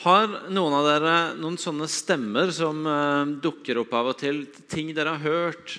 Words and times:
Har 0.00 0.30
noen 0.48 0.72
av 0.72 0.86
dere 0.88 1.14
noen 1.36 1.58
sånne 1.60 1.84
stemmer 1.92 2.48
som 2.56 2.78
uh, 2.88 3.28
dukker 3.36 3.82
opp 3.82 3.90
av 3.98 4.06
og 4.14 4.16
til? 4.22 4.46
Ting 4.72 4.94
dere 4.96 5.12
har 5.12 5.20
hørt, 5.20 5.74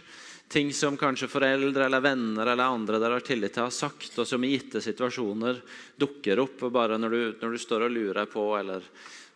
ting 0.45 0.69
som 0.77 0.93
kanskje 0.99 1.29
foreldre 1.31 1.87
eller 1.87 2.03
venner 2.05 2.51
eller 2.51 2.69
andre 2.69 2.99
dere 3.01 3.17
har 3.17 3.25
tillit 3.25 3.55
til, 3.55 3.65
har 3.65 3.73
sagt, 3.73 4.13
og 4.21 4.29
som 4.29 4.45
i 4.45 4.51
gitte 4.51 4.77
situasjoner 4.85 5.63
dukker 5.97 6.43
opp 6.43 6.61
bare 6.69 7.01
når 7.01 7.15
du, 7.15 7.21
når 7.41 7.55
du 7.57 7.63
står 7.65 7.87
og 7.87 7.95
lurer 7.97 8.29
på 8.29 8.45
eller 8.59 8.85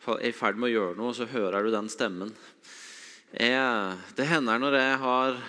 er 0.06 0.22
i 0.30 0.36
ferd 0.38 0.62
med 0.62 0.70
å 0.70 0.76
gjøre 0.76 1.00
noe, 1.00 1.18
så 1.18 1.26
hører 1.34 1.66
du 1.66 1.74
den 1.74 1.90
stemmen. 1.90 2.36
Jeg, 3.34 3.96
det 4.14 4.28
hender 4.30 4.62
når 4.62 4.78
jeg 4.84 5.00
har, 5.02 5.40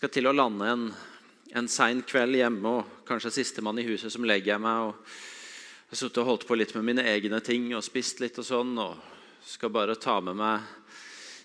skal 0.00 0.16
til 0.16 0.30
å 0.30 0.32
lande 0.32 0.70
en, 0.78 0.88
en 1.60 1.68
sein 1.68 2.00
kveld 2.08 2.40
hjemme 2.40 2.72
og 2.78 3.04
kanskje 3.04 3.36
sistemann 3.42 3.84
i 3.84 3.90
huset 3.90 4.16
som 4.16 4.24
legger 4.24 4.56
meg. 4.64 4.94
og 4.94 5.29
jeg 5.90 5.96
har 5.96 6.04
sittet 6.04 6.18
og 6.22 6.28
holdt 6.28 6.44
på 6.46 6.54
litt 6.54 6.70
med 6.76 6.84
mine 6.86 7.02
egne 7.10 7.40
ting 7.42 7.64
og 7.74 7.82
spist 7.82 8.20
litt 8.22 8.36
og 8.38 8.44
sånn. 8.46 8.76
Og 8.78 8.94
skal 9.42 9.72
bare 9.74 9.96
ta 9.98 10.20
med 10.22 10.36
meg 10.38 10.68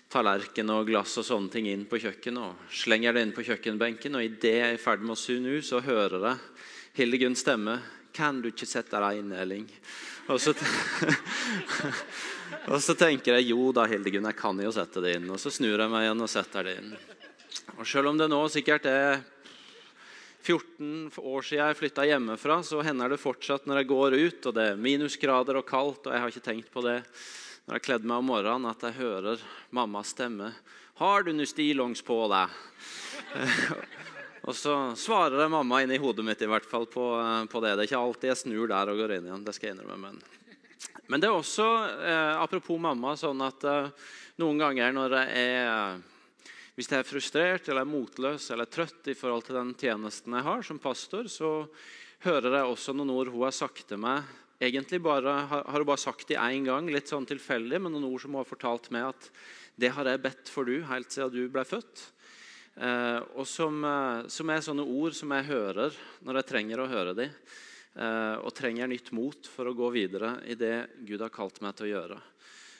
tallerken 0.06 0.70
og 0.70 0.84
glass 0.86 1.16
og 1.18 1.26
sånne 1.26 1.50
ting 1.50 1.66
inn 1.66 1.82
på 1.90 1.98
kjøkkenet. 1.98 2.54
og 2.54 2.70
Slenger 2.70 3.16
det 3.16 3.24
inn 3.26 3.32
på 3.34 3.42
kjøkkenbenken, 3.42 4.14
og 4.14 4.22
idet 4.22 4.52
jeg 4.54 4.68
er 4.68 4.78
i 4.78 4.78
ferd 4.78 5.02
med 5.02 5.16
å 5.16 5.18
snu 5.18 5.58
så 5.66 5.82
hører 5.82 6.28
jeg 6.28 6.38
Hildegunns 7.00 7.42
stemme. 7.42 7.80
'Kan 8.14 8.38
du 8.40 8.52
ikke 8.52 8.70
sette 8.70 8.94
deg 9.02 9.18
inn, 9.18 9.34
Elling?' 9.34 9.66
Og 10.30 10.38
så, 10.40 10.54
og 12.70 12.78
så 12.82 12.94
tenker 12.94 13.34
jeg 13.34 13.50
jo 13.50 13.72
da, 13.74 13.84
Hildegunn, 13.90 14.30
jeg 14.30 14.38
kan 14.38 14.62
jo 14.62 14.70
sette 14.70 15.02
det 15.02 15.16
inn. 15.18 15.26
Og 15.26 15.42
så 15.42 15.50
snur 15.50 15.74
jeg 15.74 15.90
meg 15.90 16.06
igjen 16.06 16.22
og 16.22 16.30
setter 16.30 16.70
det 16.70 16.78
inn. 16.78 16.94
Og 17.80 17.86
Selv 17.86 18.14
om 18.14 18.18
det 18.18 18.30
nå 18.30 18.46
sikkert 18.46 18.86
er 18.86 19.26
14 20.46 21.10
år 21.18 21.42
siden 21.42 21.64
jeg 21.64 21.78
flytta 21.80 22.04
hjemmefra, 22.06 22.60
så 22.62 22.82
hender 22.86 23.10
det 23.10 23.18
fortsatt 23.18 23.66
når 23.66 23.80
jeg 23.80 23.90
går 23.90 24.14
ut 24.14 24.46
og 24.46 24.54
det 24.54 24.66
er 24.70 24.78
minusgrader 24.78 25.58
og 25.58 25.66
kaldt, 25.66 26.06
og 26.06 26.14
jeg 26.14 26.22
har 26.22 26.32
ikke 26.32 26.46
tenkt 26.46 26.70
på 26.70 26.84
det 26.86 27.00
når 27.66 27.74
jeg 27.74 27.80
har 27.80 27.86
kledd 27.88 28.06
meg 28.06 28.22
om 28.22 28.28
morgenen, 28.30 28.70
at 28.70 28.84
jeg 28.86 28.98
hører 29.00 29.42
mammas 29.74 30.12
stemme. 30.14 30.52
'Har 30.96 31.26
du 31.26 31.32
noe 31.34 31.50
stillongs 31.50 32.00
på 32.06 32.14
deg?' 32.30 32.54
og 34.48 34.54
så 34.54 34.74
svarer 34.94 35.42
jeg 35.42 35.52
mamma 35.52 35.82
inni 35.82 35.98
hodet 35.98 36.24
mitt 36.24 36.40
i 36.40 36.48
hvert 36.48 36.68
fall 36.70 36.86
på, 36.86 37.04
på, 37.50 37.60
det. 37.60 37.74
Det 37.74 37.82
er 37.82 37.88
ikke 37.90 38.04
alltid 38.06 38.30
jeg 38.30 38.42
snur 38.44 38.70
der 38.70 38.92
og 38.92 39.02
går 39.02 39.16
inn 39.16 39.26
igjen. 39.26 39.44
det 39.44 39.56
skal 39.56 39.72
jeg 39.72 39.76
innrømme, 39.76 40.12
men... 40.14 40.22
men 41.10 41.20
det 41.20 41.28
er 41.28 41.34
også, 41.34 41.66
eh, 42.06 42.34
apropos 42.38 42.78
mamma, 42.80 43.16
sånn 43.18 43.42
at 43.44 43.66
eh, 43.66 43.90
noen 44.38 44.62
ganger 44.62 44.94
når 44.94 45.18
jeg 45.18 45.50
er 45.50 45.98
hvis 46.76 46.90
jeg 46.92 47.00
er 47.00 47.08
frustrert 47.08 47.68
eller 47.70 47.86
er 47.86 47.88
motløs 47.88 48.50
eller 48.52 48.68
trøtt 48.68 49.08
i 49.08 49.16
forhold 49.16 49.46
til 49.46 49.56
den 49.56 49.70
tjenesten 49.80 50.34
jeg 50.36 50.44
har 50.44 50.64
som 50.66 50.80
pastor, 50.80 51.24
så 51.32 51.50
hører 52.26 52.58
jeg 52.58 52.72
også 52.72 52.92
noen 52.92 53.14
ord 53.14 53.30
hun 53.32 53.46
har 53.46 53.54
sagt 53.56 53.86
til 53.88 54.02
meg. 54.02 54.26
Egentlig 54.60 55.00
bare, 55.04 55.32
har 55.48 55.64
hun 55.72 55.88
bare 55.88 56.00
sagt 56.00 56.28
det 56.28 56.36
én 56.40 56.68
gang, 56.68 56.88
litt 56.92 57.08
sånn 57.08 57.28
tilfeldig, 57.28 57.80
men 57.80 57.96
noen 57.96 58.08
ord 58.10 58.20
som 58.20 58.36
hun 58.36 58.42
har 58.42 58.48
fortalt 58.48 58.90
meg 58.92 59.08
at 59.08 59.30
det 59.76 59.92
har 59.92 60.08
jeg 60.08 60.22
bedt 60.24 60.52
for 60.52 60.68
du 60.68 60.78
helt 60.88 61.12
siden 61.12 61.32
du 61.32 61.48
ble 61.52 61.64
født. 61.68 62.04
Eh, 62.76 63.20
og 63.40 63.48
som, 63.48 63.80
eh, 63.84 64.26
som, 64.32 64.52
er 64.52 64.64
sånne 64.64 64.84
ord 64.84 65.16
som 65.16 65.32
jeg 65.32 65.48
hører 65.48 65.96
når 66.28 66.40
jeg 66.40 66.48
trenger 66.50 66.82
å 66.82 66.90
høre 66.92 67.16
dem. 67.16 67.32
Eh, 67.96 68.36
og 68.44 68.52
trenger 68.52 68.92
nytt 68.92 69.08
mot 69.16 69.48
for 69.48 69.68
å 69.68 69.76
gå 69.76 69.88
videre 69.94 70.34
i 70.44 70.56
det 70.60 70.90
Gud 71.08 71.24
har 71.24 71.32
kalt 71.32 71.62
meg 71.64 71.76
til 71.76 71.88
å 71.88 71.92
gjøre. 71.94 72.20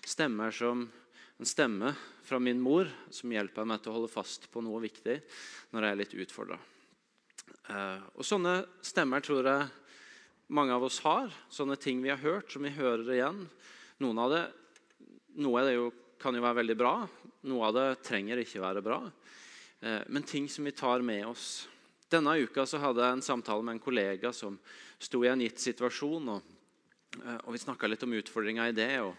Stemmer 0.05 0.53
som 0.53 0.85
en 1.39 1.47
stemme 1.47 1.93
fra 2.25 2.39
min 2.39 2.61
mor 2.61 2.89
som 3.13 3.33
hjelper 3.33 3.67
meg 3.69 3.83
til 3.83 3.93
å 3.93 3.99
holde 3.99 4.13
fast 4.13 4.49
på 4.53 4.63
noe 4.65 4.81
viktig 4.85 5.19
når 5.75 5.85
jeg 5.85 5.93
er 5.93 6.01
litt 6.01 6.17
utfordra. 6.25 6.57
Eh, 7.69 8.01
og 8.17 8.25
sånne 8.25 8.63
stemmer 8.85 9.25
tror 9.25 9.51
jeg 9.51 9.69
mange 10.57 10.73
av 10.73 10.87
oss 10.87 11.03
har. 11.05 11.29
Sånne 11.53 11.77
ting 11.81 12.01
vi 12.03 12.13
har 12.13 12.23
hørt, 12.23 12.51
som 12.53 12.65
vi 12.65 12.73
hører 12.73 13.13
igjen. 13.19 13.45
Noen 14.03 14.23
av 14.23 14.33
det, 14.33 14.43
noe 15.43 15.61
av 15.61 15.69
det 15.69 15.77
jo, 15.77 15.93
kan 16.23 16.37
jo 16.37 16.45
være 16.45 16.61
veldig 16.63 16.77
bra, 16.81 16.97
noe 17.51 17.69
av 17.69 17.77
det 17.77 17.87
trenger 18.07 18.41
ikke 18.41 18.63
være 18.65 18.85
bra. 18.85 19.01
Eh, 19.81 20.03
men 20.09 20.25
ting 20.25 20.49
som 20.49 20.65
vi 20.65 20.73
tar 20.77 21.05
med 21.05 21.27
oss. 21.29 21.67
Denne 22.09 22.39
uka 22.39 22.65
så 22.65 22.81
hadde 22.81 23.03
jeg 23.03 23.19
en 23.19 23.29
samtale 23.29 23.67
med 23.67 23.77
en 23.77 23.83
kollega 23.83 24.33
som 24.33 24.57
sto 25.03 25.21
i 25.25 25.29
en 25.29 25.43
gitt 25.43 25.61
situasjon. 25.61 26.29
og, 26.33 26.55
eh, 27.21 27.41
og 27.45 27.53
Vi 27.53 27.59
snakka 27.67 27.91
litt 27.91 28.03
om 28.03 28.15
utfordringa 28.15 28.69
i 28.69 28.73
det. 28.73 29.01
og 29.01 29.17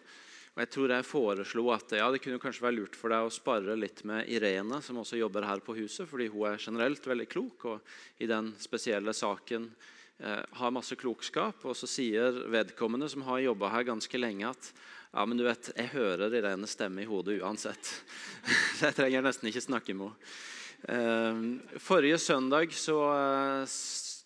og 0.58 0.64
jeg 0.64 0.70
tror 0.74 0.90
jeg 0.90 1.06
foreslo 1.06 1.64
at 1.70 1.92
ja, 2.00 2.08
det 2.10 2.18
kunne 2.24 2.42
kanskje 2.42 2.64
være 2.64 2.76
lurt 2.80 2.96
for 2.98 3.14
deg 3.14 3.28
å 3.28 3.30
spare 3.30 3.76
litt 3.78 4.00
med 4.10 4.26
Irene, 4.26 4.80
som 4.82 4.98
også 4.98 5.20
jobber 5.20 5.46
her 5.46 5.62
på 5.62 5.76
huset, 5.78 6.10
fordi 6.10 6.32
hun 6.34 6.48
er 6.50 6.58
generelt 6.58 7.06
veldig 7.06 7.28
klok 7.30 7.66
og 7.70 7.92
i 8.18 8.26
den 8.26 8.50
spesielle 8.58 9.14
saken 9.14 9.68
eh, 10.18 10.42
har 10.58 10.74
masse 10.74 10.98
klokskap. 10.98 11.62
Og 11.62 11.78
så 11.78 11.86
sier 11.86 12.42
vedkommende, 12.50 13.06
som 13.06 13.28
har 13.30 13.44
jobba 13.44 13.70
her 13.76 13.86
ganske 13.92 14.18
lenge, 14.18 14.50
at 14.50 14.72
ja, 15.12 15.28
men 15.30 15.38
du 15.38 15.46
vet, 15.46 15.70
jeg 15.78 15.94
hører 15.94 16.34
Irenes 16.42 16.74
stemme 16.74 17.06
i 17.06 17.08
hodet 17.12 17.38
uansett. 17.38 17.94
Så 18.80 18.88
jeg 18.90 18.98
trenger 18.98 19.30
nesten 19.30 19.52
ikke 19.52 19.68
snakke 19.68 19.94
med 19.94 20.10
henne. 20.10 20.34
Eh, 20.98 21.80
forrige 21.86 22.18
søndag, 22.18 22.74
så, 22.74 22.98
eh, 23.14 23.78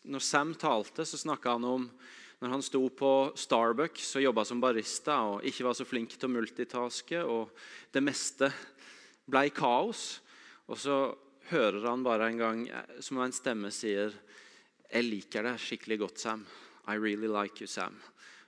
når 0.07 0.29
Sam 0.31 0.55
talte, 0.55 1.03
så 1.03 1.19
snakka 1.19 1.59
han 1.59 1.67
om 1.75 1.91
når 2.41 2.55
han 2.55 2.63
sto 2.65 2.81
på 2.89 3.11
Starbucks 3.37 4.15
og 4.17 4.23
jobba 4.25 4.43
som 4.49 4.61
barista 4.61 5.19
og 5.29 5.45
ikke 5.45 5.65
var 5.67 5.75
så 5.77 5.85
flink 5.85 6.15
til 6.15 6.25
å 6.25 6.33
multitaske, 6.33 7.21
og 7.21 7.51
det 7.93 8.01
meste 8.01 8.49
ble 9.29 9.51
kaos. 9.53 10.19
Og 10.65 10.79
så 10.81 10.97
hører 11.51 11.85
han 11.85 12.05
bare 12.05 12.31
en 12.31 12.41
gang 12.41 12.63
som 13.03 13.21
en 13.21 13.35
stemme 13.35 13.71
sier 13.71 14.13
'Jeg 14.91 15.03
liker 15.05 15.43
deg 15.43 15.59
skikkelig 15.59 15.97
godt, 15.99 16.19
Sam. 16.19 16.45
I 16.87 16.95
really 16.95 17.27
like 17.27 17.61
you, 17.61 17.67
Sam.' 17.67 18.01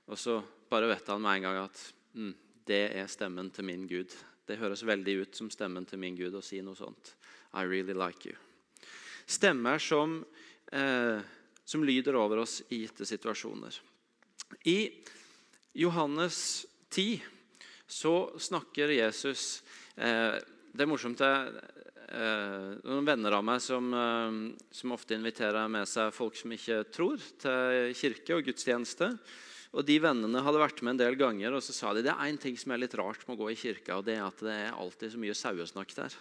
Og 0.08 0.18
så 0.18 0.44
bare 0.70 0.88
vet 0.88 1.08
han 1.08 1.22
med 1.22 1.36
en 1.36 1.42
gang 1.42 1.58
at 1.64 1.94
mm, 2.16 2.36
det 2.66 2.98
er 2.98 3.08
stemmen 3.08 3.52
til 3.52 3.64
min 3.64 3.88
Gud. 3.88 4.12
Det 4.46 4.58
høres 4.58 4.84
veldig 4.86 5.22
ut 5.22 5.36
som 5.36 5.50
stemmen 5.50 5.86
til 5.86 6.00
min 6.00 6.16
Gud 6.16 6.34
å 6.34 6.42
si 6.42 6.62
noe 6.62 6.75
sånt. 6.75 7.16
I 7.54 7.64
really 7.64 7.94
like 7.94 8.28
you. 8.28 8.36
Stemmer 9.28 9.80
som 9.80 10.25
eh, 10.72 11.22
som 11.66 11.84
lyder 11.84 12.18
over 12.19 12.44
oss 12.44 12.62
i 12.69 12.84
gitte 12.84 13.07
situasjoner. 13.07 13.79
I 14.69 14.79
Johannes 15.74 16.66
10 16.90 17.22
så 17.88 18.34
snakker 18.40 18.94
Jesus 18.94 19.63
eh, 19.96 20.35
Det 20.74 20.85
er 20.85 20.90
morsomt 20.90 21.19
det, 21.22 21.31
eh, 22.09 22.69
noen 22.85 23.07
venner 23.07 23.38
av 23.38 23.46
meg 23.46 23.62
som, 23.62 23.90
eh, 23.94 24.38
som, 24.74 24.94
ofte 24.96 25.18
inviterer 25.18 25.69
med 25.72 25.90
seg 25.90 26.13
folk 26.13 26.38
som 26.38 26.53
ikke 26.53 26.84
tror, 26.94 27.22
til 27.41 27.94
kirke 27.97 28.38
og 28.38 28.45
gudstjeneste. 28.50 29.12
Og 29.74 29.85
De 29.85 29.97
vennene 29.97 30.41
hadde 30.45 30.62
vært 30.62 30.84
med 30.85 30.94
en 30.94 31.01
del 31.01 31.18
ganger, 31.18 31.56
og 31.57 31.63
så 31.66 31.74
sa 31.74 31.94
de 31.94 32.03
det 32.06 32.13
er 32.13 32.30
én 32.30 32.38
ting 32.38 32.57
som 32.59 32.74
er 32.74 32.84
litt 32.84 32.94
rart 33.00 33.25
med 33.25 33.38
å 33.38 33.41
gå 33.41 33.53
i 33.53 33.57
kirka, 33.57 33.97
og 33.97 34.06
det 34.06 34.19
er 34.19 34.28
at 34.28 34.44
det 34.45 34.57
er 34.68 34.75
alltid 34.78 35.16
så 35.16 35.22
mye 35.22 35.38
sauesnakk 35.38 35.95
der. 35.97 36.18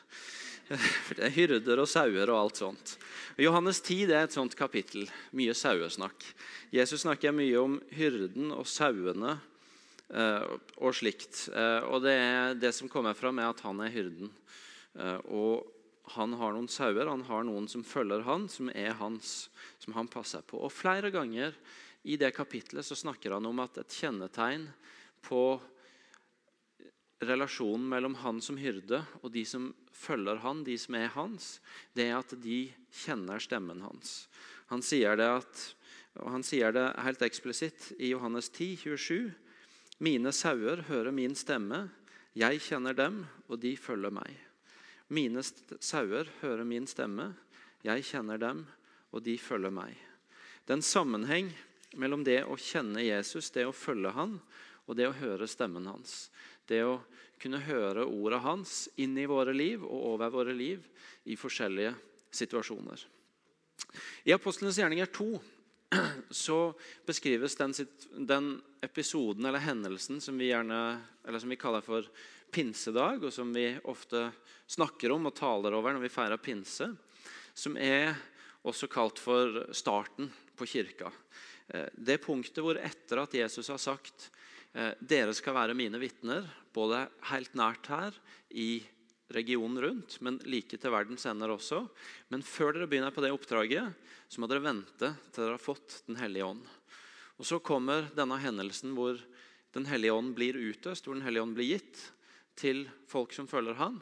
Det 1.17 1.27
er 1.27 1.35
hyrder 1.35 1.83
og 1.83 1.89
sauer 1.91 2.31
og 2.31 2.39
alt 2.39 2.61
sånt. 2.61 2.95
Johannes 3.41 3.81
10 3.83 4.07
det 4.11 4.17
er 4.17 4.27
et 4.27 4.35
sånt 4.37 4.57
kapittel. 4.59 5.07
Mye 5.37 5.55
sauesnakk. 5.57 6.25
Jesus 6.73 7.05
snakker 7.05 7.35
mye 7.35 7.59
om 7.61 7.79
hyrden 7.93 8.53
og 8.55 8.69
sauene 8.71 9.37
eh, 10.13 10.49
og 10.79 10.97
slikt. 10.97 11.49
Eh, 11.53 11.89
og 11.89 12.05
det 12.07 12.17
det 12.63 12.73
som 12.77 12.91
kommer 12.93 13.17
fram, 13.19 13.41
er 13.41 13.53
at 13.53 13.63
han 13.67 13.83
er 13.85 13.93
hyrden. 13.93 14.33
Eh, 14.97 15.21
og 15.33 15.69
han 16.17 16.35
har 16.37 16.53
noen 16.55 16.69
sauer, 16.69 17.09
han 17.09 17.25
har 17.29 17.45
noen 17.47 17.69
som 17.71 17.85
følger 17.87 18.25
han, 18.27 18.49
som 18.51 18.69
er 18.75 18.97
hans, 18.99 19.49
som 19.81 19.97
han 19.97 20.11
passer 20.11 20.45
på. 20.45 20.61
Og 20.61 20.73
Flere 20.75 21.13
ganger 21.15 21.57
i 22.03 22.19
det 22.19 22.33
kapitlet 22.35 22.85
så 22.85 22.99
snakker 22.99 23.37
han 23.37 23.47
om 23.47 23.63
at 23.63 23.79
et 23.81 24.01
kjennetegn 24.03 24.67
på 25.23 25.61
relasjonen 27.23 27.85
mellom 27.89 28.17
han 28.23 28.41
som 28.43 28.59
hyrde 28.61 29.03
og 29.23 29.31
de 29.35 29.45
som 29.47 29.71
følger 29.95 30.41
han, 30.43 30.65
de 30.67 30.77
som 30.81 30.97
er 30.99 31.13
hans, 31.15 31.55
det 31.95 32.09
er 32.09 32.19
at 32.19 32.35
de 32.43 32.65
kjenner 33.03 33.43
stemmen 33.43 33.83
hans. 33.85 34.27
Han 34.73 34.83
sier 34.85 35.19
det, 35.21 35.29
at, 35.41 35.63
han 36.19 36.45
sier 36.47 36.75
det 36.75 36.87
helt 37.05 37.23
eksplisitt 37.25 37.93
i 37.99 38.13
Johannes 38.13 38.51
10, 38.51 38.77
27. 38.85 39.33
Mine 40.03 40.33
sauer 40.35 40.85
hører 40.89 41.15
min 41.15 41.37
stemme. 41.39 41.85
Jeg 42.35 42.63
kjenner 42.65 42.97
dem, 42.97 43.23
og 43.49 43.61
de 43.63 43.77
følger 43.77 44.15
meg. 44.15 44.33
Mine 45.13 45.45
sauer 45.45 46.31
hører 46.41 46.65
min 46.65 46.89
stemme. 46.89 47.33
Jeg 47.85 48.07
kjenner 48.09 48.41
dem, 48.41 48.65
og 49.13 49.23
de 49.27 49.37
følger 49.39 49.75
meg. 49.75 49.93
Det 50.65 50.73
er 50.73 50.81
en 50.81 50.87
sammenheng 50.87 51.53
mellom 52.01 52.25
det 52.25 52.41
å 52.49 52.57
kjenne 52.57 53.05
Jesus, 53.05 53.51
det 53.53 53.67
å 53.69 53.77
følge 53.77 54.15
han, 54.17 54.39
og 54.87 54.97
det 54.99 55.09
å 55.09 55.17
høre 55.17 55.49
stemmen 55.51 55.87
hans. 55.91 56.31
Det 56.73 56.83
å 56.89 57.01
kunne 57.43 57.61
høre 57.67 58.07
ordet 58.07 58.43
hans 58.45 58.87
inn 59.03 59.17
i 59.19 59.29
våre 59.29 59.53
liv 59.55 59.83
og 59.85 60.15
over 60.15 60.33
våre 60.33 60.55
liv 60.57 60.85
i 61.29 61.37
forskjellige 61.37 61.93
situasjoner. 62.33 63.03
I 64.25 64.33
Apostlenes 64.33 64.79
gjerninger 64.79 65.11
2 65.13 65.27
så 66.31 66.59
beskrives 67.07 67.57
den, 67.59 67.75
den, 68.17 68.53
episoden 68.81 69.45
eller 69.47 69.63
hendelsen 69.63 70.21
som 70.21 70.39
vi, 70.39 70.49
gjerne, 70.49 70.79
som 71.39 71.53
vi 71.53 71.59
kaller 71.61 71.85
for 71.85 72.07
pinsedag, 72.53 73.23
og 73.23 73.33
som 73.35 73.53
vi 73.55 73.69
ofte 73.91 74.31
snakker 74.71 75.13
om 75.15 75.29
og 75.29 75.37
taler 75.37 75.77
over 75.77 75.95
når 75.95 76.07
vi 76.07 76.13
feirer 76.13 76.41
pinse, 76.43 76.89
som 77.55 77.77
er 77.77 78.15
også 78.67 78.89
kalt 78.91 79.21
for 79.21 79.67
starten 79.77 80.31
på 80.57 80.69
kirka. 80.69 81.13
Eh, 81.69 81.89
det 81.95 82.21
punktet 82.25 82.63
hvor 82.65 82.79
etter 82.81 83.23
at 83.23 83.37
Jesus 83.37 83.71
har 83.73 83.81
sagt 83.83 84.31
dere 84.73 85.35
skal 85.37 85.57
være 85.57 85.77
mine 85.77 86.01
vitner, 86.01 86.47
både 86.73 87.05
helt 87.29 87.55
nært 87.59 87.89
her 87.93 88.17
i 88.49 88.81
regionen 89.33 89.81
rundt, 89.81 90.19
men 90.21 90.39
like 90.49 90.77
til 90.77 90.93
verdens 90.93 91.27
ender 91.29 91.53
også. 91.55 91.83
Men 92.33 92.45
før 92.45 92.77
dere 92.77 92.89
begynner 92.91 93.15
på 93.15 93.25
det 93.25 93.33
oppdraget, 93.35 93.93
så 94.29 94.41
må 94.41 94.49
dere 94.51 94.65
vente 94.65 95.13
til 95.33 95.45
dere 95.45 95.57
har 95.57 95.63
fått 95.63 96.03
Den 96.07 96.17
hellige 96.21 96.47
ånd. 96.47 96.65
Og 97.39 97.47
Så 97.47 97.59
kommer 97.59 98.09
denne 98.15 98.39
hendelsen 98.39 98.95
hvor 98.95 99.21
Den 99.73 99.87
hellige 99.89 100.13
ånd 100.13 100.35
blir 100.37 100.55
utøst, 100.55 101.07
hvor 101.07 101.15
Den 101.15 101.25
hellige 101.25 101.43
ånd 101.43 101.57
blir 101.57 101.77
gitt 101.77 102.13
til 102.57 102.89
folk 103.09 103.33
som 103.33 103.49
følger 103.49 103.75
han. 103.75 104.01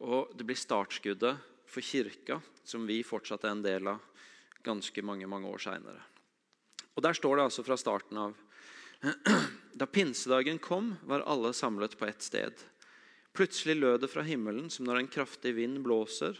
Og 0.00 0.32
det 0.36 0.46
blir 0.48 0.56
startskuddet 0.56 1.36
for 1.68 1.84
kirka, 1.84 2.40
som 2.64 2.86
vi 2.86 3.02
fortsatt 3.04 3.44
er 3.44 3.52
en 3.52 3.62
del 3.62 3.88
av 3.88 4.00
ganske 4.64 5.02
mange 5.04 5.28
mange 5.28 5.48
år 5.48 5.60
seinere. 5.60 6.00
Og 6.96 7.02
Der 7.02 7.12
står 7.12 7.36
det 7.36 7.44
altså 7.44 7.64
fra 7.64 7.76
starten 7.76 8.16
av 8.16 8.34
Da 9.72 9.86
pinsedagen 9.86 10.58
kom, 10.58 10.94
var 11.06 11.20
alle 11.20 11.52
samlet 11.52 11.98
på 11.98 12.06
ett 12.06 12.22
sted. 12.22 12.52
Plutselig 13.32 13.76
lød 13.76 14.00
det 14.00 14.10
fra 14.10 14.24
himmelen 14.26 14.70
som 14.70 14.88
når 14.88 15.00
en 15.00 15.12
kraftig 15.12 15.54
vind 15.54 15.82
blåser, 15.86 16.38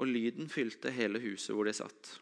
og 0.00 0.08
lyden 0.08 0.48
fylte 0.50 0.90
hele 0.90 1.20
huset 1.22 1.54
hvor 1.54 1.68
de 1.68 1.74
satt. 1.76 2.16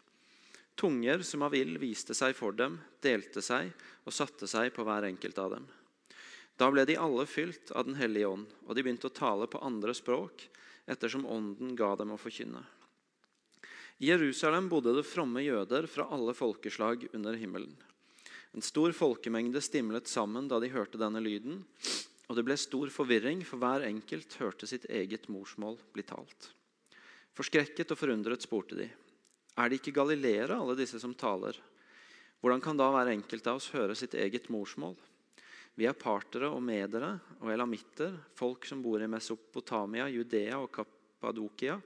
Tunger 0.80 1.22
som 1.26 1.42
av 1.44 1.54
ild 1.56 1.78
viste 1.80 2.14
seg 2.16 2.34
for 2.36 2.56
dem, 2.56 2.78
delte 3.04 3.42
seg 3.44 3.72
og 4.04 4.14
satte 4.16 4.48
seg 4.48 4.72
på 4.76 4.84
hver 4.86 5.08
enkelt 5.08 5.38
av 5.40 5.54
dem. 5.56 5.68
Da 6.60 6.68
ble 6.72 6.84
de 6.88 6.98
alle 7.00 7.24
fylt 7.28 7.70
av 7.72 7.86
Den 7.88 7.96
hellige 7.96 8.28
ånd, 8.28 8.48
og 8.66 8.76
de 8.76 8.84
begynte 8.84 9.08
å 9.08 9.16
tale 9.16 9.48
på 9.48 9.62
andre 9.64 9.94
språk 9.96 10.44
ettersom 10.90 11.24
ånden 11.24 11.72
ga 11.76 11.94
dem 11.96 12.12
å 12.12 12.20
forkynne. 12.20 12.60
I 14.00 14.08
Jerusalem 14.08 14.68
bodde 14.72 14.94
det 14.96 15.04
fromme 15.08 15.42
jøder 15.44 15.88
fra 15.88 16.08
alle 16.12 16.32
folkeslag 16.36 17.06
under 17.12 17.36
himmelen. 17.36 17.76
En 18.56 18.62
stor 18.62 18.92
folkemengde 18.92 19.60
stimlet 19.62 20.10
sammen 20.10 20.48
da 20.50 20.58
de 20.58 20.72
hørte 20.72 20.98
denne 20.98 21.22
lyden, 21.22 21.60
og 22.30 22.38
det 22.38 22.44
ble 22.46 22.56
stor 22.58 22.90
forvirring, 22.90 23.44
for 23.46 23.62
hver 23.62 23.86
enkelt 23.86 24.34
hørte 24.42 24.66
sitt 24.66 24.88
eget 24.90 25.28
morsmål 25.30 25.78
bli 25.94 26.02
talt. 26.06 26.50
Forskrekket 27.38 27.94
og 27.94 27.98
forundret 27.98 28.42
spurte 28.42 28.78
de, 28.78 28.88
er 29.58 29.68
det 29.70 29.80
ikke 29.80 29.94
galileere, 29.94 30.56
alle 30.56 30.76
disse 30.78 30.98
som 31.02 31.14
taler? 31.14 31.56
Hvordan 32.40 32.62
kan 32.64 32.78
da 32.78 32.88
hver 32.94 33.10
enkelt 33.12 33.46
av 33.50 33.58
oss 33.60 33.70
høre 33.74 33.96
sitt 33.98 34.14
eget 34.16 34.48
morsmål? 34.50 34.94
Vi 35.76 35.86
er 35.86 35.96
partere 35.98 36.48
og 36.50 36.62
medere 36.64 37.12
og 37.40 37.50
elamitter, 37.52 38.16
folk 38.36 38.66
som 38.68 38.82
bor 38.82 39.02
i 39.02 39.08
Mesopotamia, 39.10 40.08
Judea 40.10 40.58
og 40.58 40.70
Kappadokia, 40.74 41.76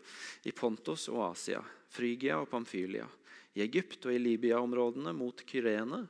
i 0.49 0.52
Pontos 0.55 1.08
og 1.12 1.25
Asia, 1.28 1.60
Frygia 1.93 2.38
og 2.40 2.49
Pamfylia, 2.52 3.06
i 3.55 3.62
Egypt 3.64 4.08
og 4.08 4.14
i 4.14 4.22
Libya-områdene 4.22 5.12
mot 5.17 5.44
Kyrene, 5.46 6.05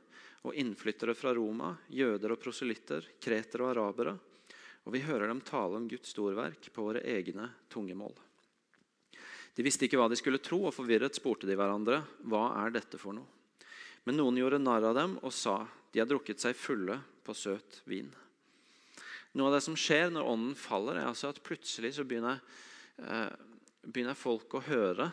og 0.45 0.55
innflyttere 0.57 1.15
fra 1.17 1.33
Roma, 1.35 1.73
jøder 1.89 2.35
og 2.35 2.41
proselytter, 2.41 3.07
kretere 3.21 3.65
og 3.65 3.71
arabere. 3.73 4.15
Og 4.85 4.93
vi 4.93 5.01
hører 5.01 5.31
dem 5.31 5.41
tale 5.45 5.79
om 5.79 5.87
Guds 5.89 6.13
storverk 6.13 6.69
på 6.73 6.85
våre 6.85 7.01
egne 7.01 7.49
tungemål. 7.73 8.13
De 9.55 9.63
visste 9.65 9.87
ikke 9.87 9.97
hva 9.97 10.09
de 10.11 10.19
skulle 10.19 10.43
tro, 10.43 10.65
og 10.67 10.75
forvirret 10.75 11.15
spurte 11.17 11.47
de 11.49 11.55
hverandre, 11.57 12.03
hva 12.27 12.49
er 12.65 12.75
dette 12.75 12.99
for 13.01 13.15
noe? 13.17 13.31
Men 14.05 14.19
noen 14.19 14.37
gjorde 14.37 14.61
narr 14.61 14.85
av 14.91 14.97
dem 14.97 15.15
og 15.25 15.33
sa, 15.33 15.63
de 15.91 16.01
har 16.03 16.09
drukket 16.09 16.43
seg 16.43 16.57
fulle 16.59 16.99
på 17.25 17.33
søt 17.33 17.79
vin. 17.89 18.11
Noe 19.35 19.49
av 19.49 19.57
det 19.57 19.63
som 19.65 19.77
skjer 19.79 20.11
når 20.13 20.27
ånden 20.29 20.57
faller, 20.59 20.99
er 20.99 21.09
altså 21.09 21.31
at 21.31 21.41
plutselig 21.43 21.95
så 21.95 22.05
begynner, 22.07 22.43
eh, 23.01 23.31
begynner 23.81 24.15
folk 24.15 24.53
å 24.53 24.63
høre 24.67 25.09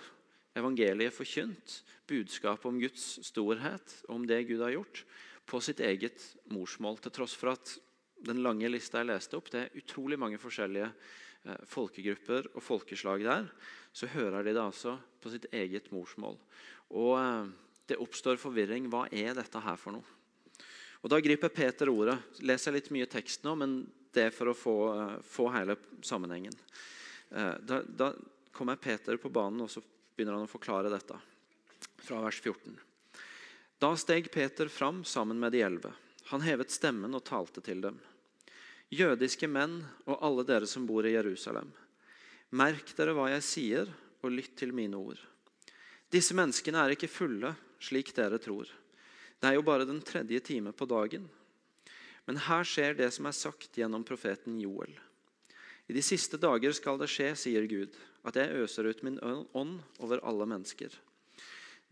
evangeliet 0.58 1.14
forkynt, 1.14 1.80
budskapet 2.08 2.68
om 2.68 2.80
Guds 2.80 3.06
storhet, 3.26 3.96
om 4.12 4.26
det 4.28 4.42
Gud 4.50 4.62
har 4.64 4.74
gjort, 4.74 5.04
på 5.48 5.60
sitt 5.64 5.80
eget 5.82 6.22
morsmål. 6.52 7.00
Til 7.02 7.14
tross 7.14 7.34
for 7.38 7.54
at 7.54 7.74
den 8.22 8.42
lange 8.44 8.68
lista 8.70 9.00
jeg 9.00 9.10
leste 9.10 9.38
opp, 9.38 9.50
det 9.50 9.64
er 9.64 9.80
utrolig 9.80 10.18
mange 10.20 10.38
forskjellige 10.40 10.88
eh, 10.88 11.64
folkegrupper 11.68 12.52
og 12.52 12.62
folkeslag 12.62 13.24
der, 13.26 13.48
så 13.92 14.08
hører 14.12 14.44
de 14.44 14.54
det 14.54 14.62
altså 14.62 14.96
på 15.22 15.32
sitt 15.32 15.48
eget 15.52 15.90
morsmål. 15.94 16.38
Og 16.94 17.14
eh, 17.18 17.52
det 17.90 18.00
oppstår 18.00 18.40
forvirring. 18.40 18.86
Hva 18.92 19.08
er 19.10 19.34
dette 19.36 19.62
her 19.64 19.80
for 19.80 19.96
noe? 19.96 20.18
Og 21.02 21.10
Da 21.10 21.18
griper 21.18 21.50
Peter 21.50 21.90
ordet. 21.90 22.14
Leser 22.46 22.76
litt 22.76 22.92
mye 22.94 23.08
tekst 23.10 23.42
nå, 23.42 23.56
men 23.58 23.80
det 24.14 24.28
er 24.28 24.34
for 24.34 24.52
å 24.52 24.56
få, 24.56 24.76
eh, 24.94 25.16
få 25.26 25.48
hele 25.54 25.76
sammenhengen. 26.04 26.54
Eh, 27.32 27.56
da, 27.58 27.82
da 27.82 28.12
kommer 28.52 28.76
Peter 28.76 29.16
på 29.16 29.32
banen, 29.32 29.64
og 29.64 29.70
så 29.72 29.82
begynner 30.16 30.38
han 30.38 30.46
å 30.46 30.50
forklare 30.50 30.92
dette. 30.92 31.18
Fra 32.02 32.20
vers 32.24 32.40
14. 32.40 32.78
Da 33.82 33.92
steg 33.98 34.30
Peter 34.32 34.68
fram 34.70 35.02
sammen 35.04 35.40
med 35.42 35.52
de 35.52 35.62
elleve. 35.62 35.92
Han 36.30 36.44
hevet 36.44 36.70
stemmen 36.70 37.14
og 37.14 37.24
talte 37.26 37.60
til 37.64 37.80
dem. 37.82 37.98
Jødiske 38.92 39.48
menn 39.48 39.80
og 40.04 40.20
alle 40.20 40.44
dere 40.46 40.68
som 40.70 40.84
bor 40.86 41.06
i 41.08 41.14
Jerusalem. 41.14 41.72
Merk 42.52 42.92
dere 42.98 43.14
hva 43.16 43.30
jeg 43.32 43.44
sier, 43.46 43.92
og 44.22 44.34
lytt 44.36 44.54
til 44.60 44.70
mine 44.76 44.98
ord. 45.00 45.18
Disse 46.12 46.36
menneskene 46.36 46.78
er 46.78 46.94
ikke 46.94 47.10
fulle, 47.10 47.54
slik 47.82 48.12
dere 48.14 48.38
tror. 48.38 48.68
Det 49.40 49.48
er 49.48 49.56
jo 49.56 49.64
bare 49.66 49.88
den 49.88 50.02
tredje 50.06 50.38
time 50.46 50.70
på 50.76 50.86
dagen. 50.86 51.24
Men 52.28 52.38
her 52.46 52.62
skjer 52.68 52.94
det 52.94 53.08
som 53.16 53.26
er 53.26 53.34
sagt 53.34 53.80
gjennom 53.80 54.04
profeten 54.06 54.60
Joel. 54.62 54.92
I 55.92 55.94
de 55.94 56.00
siste 56.00 56.38
dager 56.40 56.72
skal 56.72 56.96
det 56.96 57.04
skje, 57.12 57.26
sier 57.36 57.66
Gud, 57.68 57.92
at 58.24 58.36
jeg 58.40 58.62
øser 58.64 58.86
ut 58.88 59.02
min 59.04 59.18
ånd 59.20 59.74
over 60.00 60.22
alle 60.24 60.46
mennesker. 60.48 60.94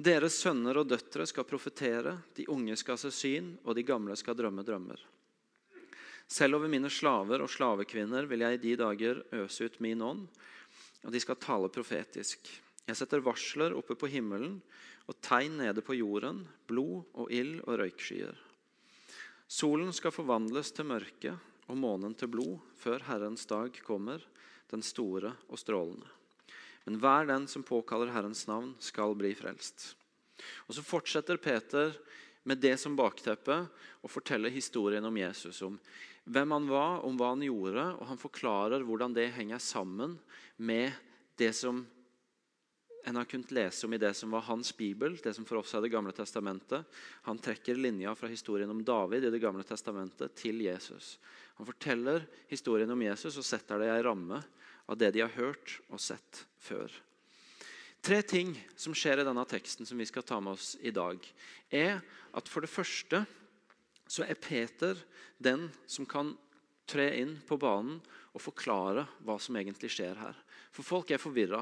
Deres 0.00 0.38
sønner 0.40 0.78
og 0.80 0.86
døtre 0.88 1.26
skal 1.28 1.44
profetere, 1.44 2.14
de 2.32 2.46
unge 2.48 2.78
skal 2.80 2.96
se 2.96 3.10
syn, 3.12 3.50
og 3.60 3.76
de 3.76 3.84
gamle 3.84 4.16
skal 4.16 4.38
drømme 4.38 4.64
drømmer. 4.64 5.02
Selv 6.24 6.56
over 6.56 6.72
mine 6.72 6.88
slaver 6.88 7.44
og 7.44 7.52
slavekvinner 7.52 8.24
vil 8.30 8.46
jeg 8.46 8.56
i 8.56 8.62
de 8.62 8.72
dager 8.80 9.20
øse 9.42 9.68
ut 9.68 9.76
min 9.84 10.00
ånd, 10.00 10.24
og 11.04 11.12
de 11.12 11.20
skal 11.20 11.36
tale 11.36 11.68
profetisk. 11.68 12.48
Jeg 12.88 12.96
setter 12.96 13.20
varsler 13.20 13.76
oppe 13.76 13.98
på 14.00 14.08
himmelen 14.08 14.62
og 15.12 15.20
tegn 15.20 15.60
nede 15.60 15.84
på 15.84 15.98
jorden, 16.00 16.40
blod 16.64 17.04
og 17.20 17.28
ild 17.28 17.60
og 17.66 17.82
røykskyer. 17.84 18.32
Solen 19.44 19.92
skal 19.92 20.16
forvandles 20.16 20.72
til 20.72 20.88
mørke 20.88 21.36
og 21.70 21.78
månen 21.78 22.16
til 22.18 22.30
blod 22.32 22.58
før 22.80 23.04
Herrens 23.06 23.46
dag 23.48 23.76
kommer, 23.86 24.22
den 24.70 24.82
store 24.82 25.32
og 25.48 25.58
strålende. 25.58 26.08
Men 26.86 26.98
hver 27.02 27.28
den 27.28 27.46
som 27.50 27.62
påkaller 27.66 28.10
Herrens 28.10 28.46
navn, 28.48 28.72
skal 28.82 29.14
bli 29.18 29.32
frelst. 29.38 29.92
Og 30.66 30.74
Så 30.74 30.82
fortsetter 30.82 31.36
Peter 31.36 31.92
med 32.42 32.58
det 32.58 32.76
som 32.80 32.96
bakteppe 32.96 33.66
og 34.00 34.10
forteller 34.10 34.50
historien 34.50 35.04
om 35.04 35.16
Jesus. 35.16 35.60
Om 35.62 35.76
hvem 36.24 36.56
han 36.56 36.68
var, 36.70 37.04
om 37.04 37.16
hva 37.18 37.34
han 37.34 37.44
gjorde, 37.44 37.84
og 38.00 38.06
han 38.08 38.20
forklarer 38.20 38.84
hvordan 38.86 39.14
det 39.14 39.30
henger 39.36 39.60
sammen 39.62 40.18
med 40.56 40.92
det 41.40 41.52
som 41.56 41.84
en 43.04 43.16
har 43.16 43.24
kunnet 43.24 43.52
lese 43.54 43.86
om 43.86 43.94
i 43.94 44.00
det 44.00 44.12
som 44.14 44.30
var 44.30 44.44
hans 44.44 44.72
bibel, 44.76 45.16
det 45.22 45.32
som 45.34 45.46
for 45.48 45.60
oss 45.60 45.72
er 45.74 45.80
Det 45.80 45.92
gamle 45.92 46.12
testamentet. 46.12 46.84
Han 47.24 47.38
trekker 47.38 47.74
linja 47.74 48.14
fra 48.14 48.28
historien 48.28 48.70
om 48.70 48.84
David 48.84 49.24
i 49.24 49.30
Det 49.30 49.40
gamle 49.40 49.64
testamentet 49.64 50.34
til 50.36 50.60
Jesus. 50.60 51.18
Han 51.60 51.68
forteller 51.68 52.22
historien 52.48 52.88
om 52.88 53.02
Jesus 53.04 53.34
og 53.36 53.44
setter 53.44 53.82
det 53.82 53.90
i 53.90 53.92
en 53.92 54.04
ramme 54.06 54.38
av 54.88 54.96
det 54.96 55.10
de 55.12 55.20
har 55.20 55.34
hørt 55.34 55.74
og 55.92 56.00
sett 56.00 56.38
før. 56.56 56.88
Tre 58.00 58.22
ting 58.24 58.54
som 58.80 58.94
skjer 58.96 59.20
i 59.20 59.26
denne 59.28 59.44
teksten 59.44 59.84
som 59.84 60.00
vi 60.00 60.06
skal 60.08 60.24
ta 60.24 60.38
med 60.40 60.56
oss 60.56 60.70
i 60.80 60.88
dag, 60.88 61.20
er 61.68 62.00
at 62.32 62.48
for 62.48 62.64
det 62.64 62.72
første 62.72 63.20
så 64.08 64.24
er 64.24 64.40
Peter 64.40 65.04
den 65.36 65.68
som 65.84 66.08
kan 66.08 66.32
tre 66.88 67.10
inn 67.20 67.36
på 67.44 67.60
banen 67.60 68.00
og 68.32 68.40
forklare 68.40 69.04
hva 69.20 69.36
som 69.36 69.60
egentlig 69.60 69.92
skjer 69.92 70.16
her. 70.16 70.40
For 70.72 70.80
folk 70.80 71.12
er 71.12 71.20
forvirra. 71.20 71.60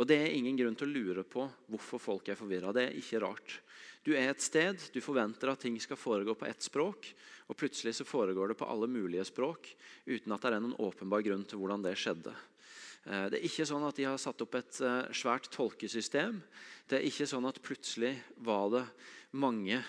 Og 0.00 0.08
det 0.08 0.22
er 0.24 0.32
ingen 0.32 0.56
grunn 0.56 0.80
til 0.80 0.88
å 0.88 0.94
lure 0.96 1.28
på 1.28 1.44
hvorfor 1.68 2.00
folk 2.00 2.32
er 2.32 2.40
forvirra. 2.40 2.72
Det 2.72 2.88
er 2.88 2.96
ikke 2.96 3.20
rart. 3.28 3.60
Du 4.04 4.12
er 4.12 4.28
et 4.28 4.44
sted, 4.44 4.80
du 4.92 5.00
forventer 5.00 5.48
at 5.48 5.62
ting 5.64 5.78
skal 5.80 5.96
foregå 5.96 6.34
på 6.36 6.44
ett 6.44 6.64
språk, 6.64 7.06
og 7.48 7.56
plutselig 7.56 7.94
så 7.96 8.04
foregår 8.04 8.52
det 8.52 8.58
på 8.60 8.68
alle 8.68 8.88
mulige 8.88 9.24
språk 9.24 9.70
uten 10.04 10.34
at 10.34 10.44
det 10.44 10.52
er 10.52 10.60
noen 10.60 10.76
åpenbar 10.84 11.24
grunn 11.24 11.46
til 11.48 11.60
hvordan 11.60 11.84
det 11.84 11.96
skjedde. 11.96 12.34
Eh, 13.08 13.26
det 13.32 13.38
er 13.38 13.48
ikke 13.48 13.66
sånn 13.68 13.84
at 13.88 13.96
de 13.96 14.06
har 14.08 14.20
satt 14.20 14.44
opp 14.44 14.58
et 14.60 14.80
eh, 14.84 15.08
svært 15.16 15.48
tolkesystem. 15.52 16.40
Det 16.88 16.98
er 16.98 17.08
ikke 17.08 17.28
sånn 17.28 17.48
at 17.48 17.60
plutselig 17.64 18.12
var 18.44 18.70
det 18.76 18.84
mange 19.40 19.80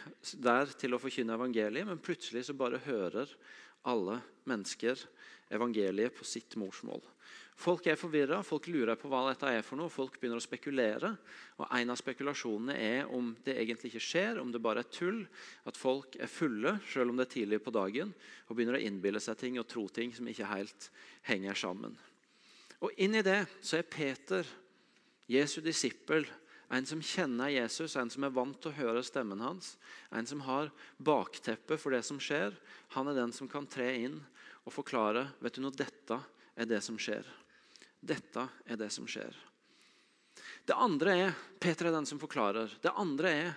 der 0.41 0.71
til 0.79 0.95
å 0.95 1.01
forkynne 1.01 1.35
evangeliet, 1.35 1.87
men 1.87 2.01
plutselig 2.01 2.47
så 2.47 2.55
bare 2.57 2.81
hører 2.87 3.31
alle 3.89 4.19
mennesker 4.49 4.99
evangeliet 5.53 6.15
på 6.15 6.25
sitt 6.27 6.57
morsmål. 6.59 7.03
Folk 7.55 7.85
er 7.87 7.95
forvirra, 7.95 8.41
folk 8.43 8.67
lurer 8.67 8.97
på 8.99 9.07
hva 9.07 9.21
dette 9.29 9.47
er 9.47 9.61
for 9.63 9.79
noe, 9.79 9.91
folk 9.91 10.17
begynner 10.19 10.41
å 10.41 10.43
spekulere. 10.43 11.13
Og 11.55 11.69
En 11.77 11.93
av 11.93 11.99
spekulasjonene 12.01 12.75
er 12.75 13.13
om 13.15 13.29
det 13.45 13.55
egentlig 13.61 13.93
ikke 13.93 14.03
skjer, 14.03 14.41
om 14.41 14.51
det 14.51 14.59
bare 14.61 14.83
er 14.83 14.91
tull. 14.91 15.21
At 15.63 15.79
folk 15.79 16.17
er 16.19 16.31
fulle 16.31 16.75
selv 16.91 17.13
om 17.13 17.21
det 17.21 17.29
er 17.29 17.33
tidlig 17.37 17.61
på 17.63 17.73
dagen, 17.73 18.11
og 18.49 18.57
begynner 18.57 18.75
å 18.75 18.83
innbille 18.83 19.23
seg 19.23 19.39
ting 19.39 19.59
og 19.61 19.69
tro 19.71 19.87
ting 19.87 20.11
som 20.13 20.27
ikke 20.27 20.51
helt 20.51 20.89
henger 21.29 21.55
sammen. 21.55 21.95
Og 22.83 22.91
Inni 23.01 23.23
det 23.23 23.45
så 23.63 23.79
er 23.79 23.87
Peter, 23.87 24.43
Jesu 25.31 25.61
disippel, 25.63 26.27
en 26.69 26.85
som 26.85 27.01
kjenner 27.01 27.53
Jesus, 27.53 27.95
en 27.95 28.09
som 28.09 28.25
er 28.25 28.33
vant 28.33 28.57
til 28.61 28.71
å 28.71 28.77
høre 28.79 29.03
stemmen 29.05 29.43
hans, 29.43 29.75
en 30.09 30.25
som 30.25 30.41
har 30.47 30.71
bakteppet 30.97 31.81
for 31.81 31.93
det 31.93 32.01
som 32.07 32.19
skjer, 32.21 32.55
han 32.95 33.09
er 33.11 33.17
den 33.19 33.33
som 33.35 33.49
kan 33.51 33.67
tre 33.69 33.91
inn 34.05 34.19
og 34.65 34.73
forklare 34.73 35.27
vet 35.43 35.57
du 35.57 35.63
noe, 35.63 35.75
dette 35.75 36.19
er 36.55 36.69
det 36.69 36.81
som 36.81 36.97
skjer. 36.99 37.25
Dette 38.01 38.47
er 38.65 38.79
det 38.79 38.89
som 38.93 39.07
skjer. 39.09 39.33
Det 40.65 40.73
andre 40.73 41.17
er 41.17 41.35
Peter 41.61 41.89
er 41.89 41.95
den 41.95 42.07
som 42.09 42.21
forklarer. 42.21 42.71
Det 42.81 42.93
andre 42.97 43.31
er 43.31 43.51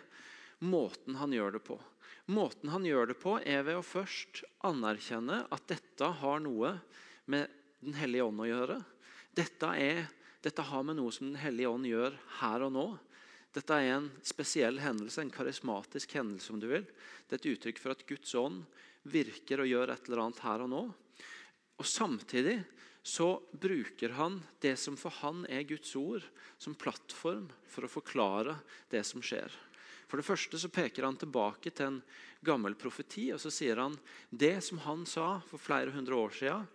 måten 0.64 1.16
han 1.16 1.32
gjør 1.32 1.56
det 1.56 1.62
på. 1.64 1.78
Måten 2.28 2.68
han 2.68 2.84
gjør 2.84 3.12
det 3.12 3.16
på, 3.22 3.38
er 3.40 3.62
ved 3.64 3.78
å 3.78 3.84
først 3.84 4.42
anerkjenne 4.68 5.46
at 5.48 5.64
dette 5.70 6.10
har 6.20 6.42
noe 6.44 6.76
med 7.24 7.54
Den 7.78 7.94
hellige 7.94 8.24
ånd 8.26 8.40
å 8.42 8.46
gjøre. 8.48 8.76
Dette, 9.38 9.68
er, 9.78 10.08
dette 10.48 10.64
har 10.64 10.84
med 10.86 10.96
noe 10.96 11.12
som 11.12 11.28
Den 11.28 11.42
hellige 11.42 11.68
ånd 11.68 11.84
gjør 11.88 12.16
her 12.40 12.64
og 12.64 12.72
nå. 12.72 12.86
Dette 13.52 13.76
er 13.76 13.94
en 13.98 14.08
spesiell 14.24 14.80
hendelse, 14.80 15.20
en 15.20 15.32
karismatisk 15.32 16.14
hendelse. 16.16 16.52
om 16.52 16.60
du 16.60 16.68
vil. 16.70 16.86
Det 17.28 17.36
er 17.36 17.40
et 17.42 17.52
uttrykk 17.52 17.78
for 17.82 17.92
at 17.92 18.06
Guds 18.08 18.34
ånd 18.34 18.64
virker 19.04 19.60
og 19.60 19.68
gjør 19.68 19.92
et 19.92 20.08
eller 20.08 20.24
annet 20.24 20.44
her 20.44 20.64
og 20.64 20.70
nå. 20.72 20.82
Og 21.78 21.86
Samtidig 21.86 22.62
så 23.02 23.40
bruker 23.52 24.16
han 24.18 24.40
det 24.60 24.76
som 24.76 24.96
for 24.96 25.14
han 25.22 25.44
er 25.48 25.62
Guds 25.68 25.94
ord, 25.96 26.24
som 26.58 26.74
plattform 26.74 27.48
for 27.68 27.86
å 27.86 27.92
forklare 27.92 28.58
det 28.90 29.04
som 29.06 29.22
skjer. 29.24 29.48
For 30.08 30.16
det 30.16 30.26
første 30.26 30.58
så 30.58 30.68
peker 30.72 31.04
han 31.04 31.16
tilbake 31.16 31.70
til 31.70 31.86
en 31.86 32.02
gammel 32.40 32.74
profeti 32.74 33.28
og 33.32 33.40
så 33.40 33.52
sier 33.52 33.80
han 33.80 33.96
det 34.30 34.58
som 34.64 34.80
han 34.84 35.04
sa 35.06 35.38
for 35.48 35.60
flere 35.60 35.92
hundre 35.92 36.16
år 36.16 36.36
siden, 36.36 36.68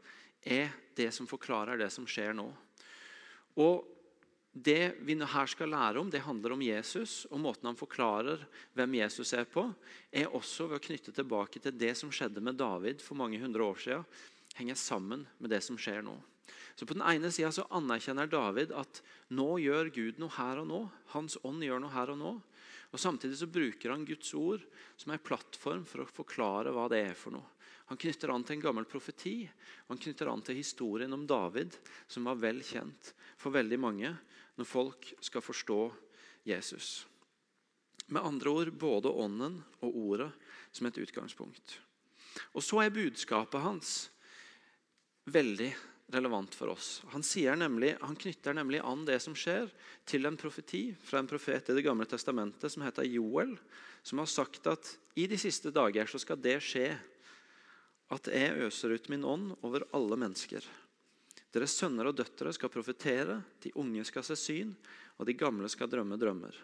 er 0.44 0.74
det 0.96 1.10
som 1.16 1.30
forklarer 1.30 1.80
det 1.80 1.90
som 1.94 2.06
skjer 2.10 2.34
nå. 2.38 2.50
Og 3.60 3.90
Det 4.54 4.94
vi 5.02 5.16
her 5.18 5.48
skal 5.50 5.72
lære 5.74 5.98
om, 5.98 6.12
det 6.14 6.22
handler 6.22 6.54
om 6.54 6.62
Jesus. 6.62 7.26
og 7.32 7.40
Måten 7.40 7.66
han 7.66 7.76
forklarer 7.76 8.46
hvem 8.78 8.94
Jesus 8.94 9.34
er 9.34 9.46
på, 9.50 9.74
er 10.14 10.30
også 10.30 10.68
ved 10.68 10.78
å 10.78 10.84
knytte 10.84 11.12
tilbake 11.12 11.58
til 11.58 11.74
det 11.74 11.98
som 11.98 12.12
skjedde 12.14 12.38
med 12.38 12.60
David 12.62 13.02
for 13.02 13.18
mange 13.18 13.40
hundre 13.42 13.66
år 13.66 13.82
siden. 13.82 14.06
Henger 14.54 14.78
sammen 14.78 15.26
med 15.40 15.50
det 15.50 15.64
som 15.66 15.74
skjer 15.74 16.06
nå. 16.06 16.14
Så 16.76 16.86
På 16.86 16.94
den 16.94 17.02
ene 17.02 17.32
sida 17.34 17.66
anerkjenner 17.70 18.30
David 18.30 18.72
at 18.78 19.02
nå 19.34 19.58
gjør 19.58 19.90
Gud 19.94 20.22
noe 20.22 20.38
her 20.38 20.62
og 20.62 20.70
nå. 20.70 20.82
Hans 21.14 21.38
ånd 21.42 21.66
gjør 21.66 21.82
noe 21.82 21.94
her 21.94 22.14
og 22.14 22.22
nå. 22.22 22.34
Og 22.94 23.02
Samtidig 23.02 23.40
så 23.42 23.50
bruker 23.50 23.90
han 23.90 24.06
Guds 24.06 24.34
ord 24.38 24.62
som 24.98 25.14
en 25.14 25.22
plattform 25.22 25.82
for 25.90 26.04
å 26.04 26.10
forklare 26.10 26.74
hva 26.74 26.86
det 26.94 27.02
er 27.10 27.18
for 27.18 27.34
noe. 27.34 27.53
Han 27.92 28.00
knytter 28.00 28.32
an 28.32 28.46
til 28.48 28.58
en 28.58 28.64
gammel 28.64 28.86
profeti. 28.90 29.44
Han 29.90 30.00
knytter 30.00 30.30
an 30.32 30.44
til 30.46 30.58
historien 30.58 31.14
om 31.14 31.26
David, 31.28 31.76
som 32.08 32.30
var 32.30 32.40
vel 32.40 32.62
kjent 32.64 33.12
for 33.38 33.56
veldig 33.56 33.80
mange 33.80 34.14
når 34.58 34.70
folk 34.70 35.10
skal 35.24 35.44
forstå 35.44 35.80
Jesus. 36.48 37.06
Med 38.08 38.24
andre 38.24 38.52
ord 38.52 38.74
både 38.80 39.12
ånden 39.12 39.62
og 39.82 39.98
ordet 39.98 40.30
som 40.72 40.88
et 40.88 41.00
utgangspunkt. 41.00 41.80
Og 42.54 42.64
Så 42.64 42.82
er 42.82 42.94
budskapet 42.94 43.62
hans 43.62 43.94
veldig 45.30 45.72
relevant 46.14 46.56
for 46.56 46.74
oss. 46.74 47.02
Han, 47.14 47.24
nemlig, 47.58 47.96
han, 48.02 48.16
knytter 48.16 48.54
nemlig 48.54 48.82
an 48.84 49.06
det 49.06 49.20
som 49.24 49.36
skjer, 49.38 49.70
til 50.06 50.28
en 50.28 50.38
profeti 50.38 50.92
fra 51.00 51.22
en 51.22 51.30
profet 51.30 51.70
i 51.70 51.78
Det 51.78 51.86
gamle 51.86 52.06
testamentet 52.06 52.72
som 52.72 52.84
heter 52.84 53.08
Joel, 53.08 53.56
som 54.04 54.20
har 54.20 54.30
sagt 54.30 54.68
at 54.68 54.98
i 55.16 55.28
de 55.28 55.38
siste 55.40 55.72
dager 55.72 56.10
så 56.10 56.20
skal 56.20 56.42
det 56.42 56.60
skje 56.62 56.92
at 58.14 58.30
jeg 58.32 58.68
øser 58.68 58.94
ut 58.96 59.10
min 59.12 59.26
ånd 59.26 59.54
over 59.62 59.86
alle 59.96 60.18
mennesker. 60.20 60.66
Deres 61.54 61.76
sønner 61.78 62.10
og 62.10 62.18
døtre 62.18 62.54
skal 62.56 62.72
profetere, 62.74 63.40
de 63.62 63.74
unge 63.78 64.06
skal 64.10 64.26
se 64.26 64.38
syn, 64.40 64.74
og 65.18 65.28
de 65.30 65.36
gamle 65.38 65.70
skal 65.70 65.90
drømme 65.92 66.18
drømmer. 66.22 66.56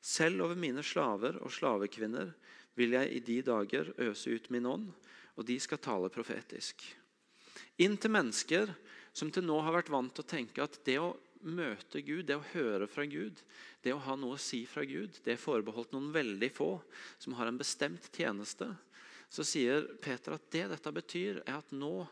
Selv 0.00 0.46
over 0.46 0.56
mine 0.56 0.84
slaver 0.84 1.36
og 1.44 1.52
slavekvinner 1.52 2.32
vil 2.78 2.96
jeg 2.96 3.10
i 3.12 3.20
de 3.24 3.40
dager 3.44 3.92
øse 4.00 4.32
ut 4.32 4.48
min 4.52 4.68
ånd, 4.68 4.86
og 5.36 5.46
de 5.46 5.58
skal 5.60 5.80
tale 5.82 6.08
profetisk. 6.12 6.82
Inn 7.80 7.96
til 8.00 8.12
mennesker 8.12 8.72
som 9.12 9.30
til 9.32 9.44
nå 9.44 9.58
har 9.64 9.76
vært 9.76 9.92
vant 9.92 10.12
til 10.14 10.24
å 10.24 10.30
tenke 10.30 10.64
at 10.64 10.78
det 10.86 10.96
å 11.00 11.12
møte 11.40 12.02
Gud, 12.04 12.26
det 12.28 12.36
å 12.36 12.48
høre 12.52 12.88
fra 12.90 13.06
Gud, 13.08 13.40
det 13.84 13.94
å 13.96 14.02
ha 14.04 14.16
noe 14.16 14.36
å 14.36 14.40
si 14.40 14.62
fra 14.68 14.84
Gud, 14.88 15.20
det 15.24 15.34
er 15.34 15.40
forbeholdt 15.40 15.94
noen 15.94 16.10
veldig 16.12 16.50
få 16.52 16.74
som 17.20 17.36
har 17.38 17.48
en 17.48 17.60
bestemt 17.60 18.10
tjeneste. 18.12 18.68
Så 19.30 19.46
sier 19.46 19.86
Peter 20.02 20.34
at 20.34 20.48
det 20.50 20.66
dette 20.72 20.92
betyr, 20.94 21.42
er 21.46 21.60
at 21.60 21.74
nå 21.74 22.02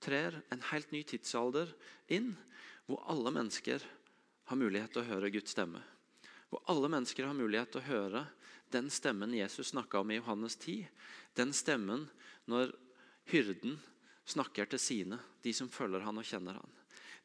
trer 0.00 0.38
en 0.54 0.62
helt 0.70 0.92
ny 0.94 1.02
tidsalder 1.04 1.72
inn, 2.08 2.32
hvor 2.86 3.02
alle 3.10 3.32
mennesker 3.34 3.82
har 4.50 4.58
mulighet 4.58 4.94
til 4.94 5.02
å 5.02 5.08
høre 5.10 5.32
Guds 5.34 5.52
stemme. 5.54 5.82
Hvor 6.50 6.62
alle 6.70 6.90
mennesker 6.90 7.26
har 7.26 7.36
mulighet 7.36 7.74
til 7.74 7.82
å 7.82 7.88
høre 7.90 8.24
den 8.70 8.90
stemmen 8.90 9.34
Jesus 9.34 9.72
snakka 9.74 10.00
om 10.00 10.10
i 10.10 10.18
Johannes 10.20 10.56
10. 10.56 10.86
Den 11.38 11.52
stemmen 11.54 12.06
når 12.50 12.72
hyrden 13.30 13.76
snakker 14.30 14.70
til 14.70 14.82
sine, 14.82 15.18
de 15.42 15.52
som 15.54 15.70
følger 15.70 16.04
han 16.06 16.18
og 16.18 16.26
kjenner 16.26 16.58
han. 16.58 16.76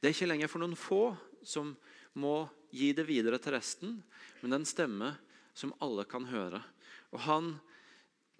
Det 0.01 0.09
er 0.09 0.15
ikke 0.15 0.29
lenger 0.29 0.49
for 0.51 0.61
noen 0.61 0.77
få 0.77 1.03
som 1.45 1.75
må 2.17 2.47
gi 2.73 2.91
det 2.97 3.05
videre 3.07 3.39
til 3.41 3.55
resten, 3.55 3.99
men 4.41 4.57
den 4.57 4.67
stemme 4.67 5.13
som 5.55 5.73
alle 5.83 6.05
kan 6.09 6.27
høre. 6.27 6.61
Og 7.13 7.21
Han 7.29 7.53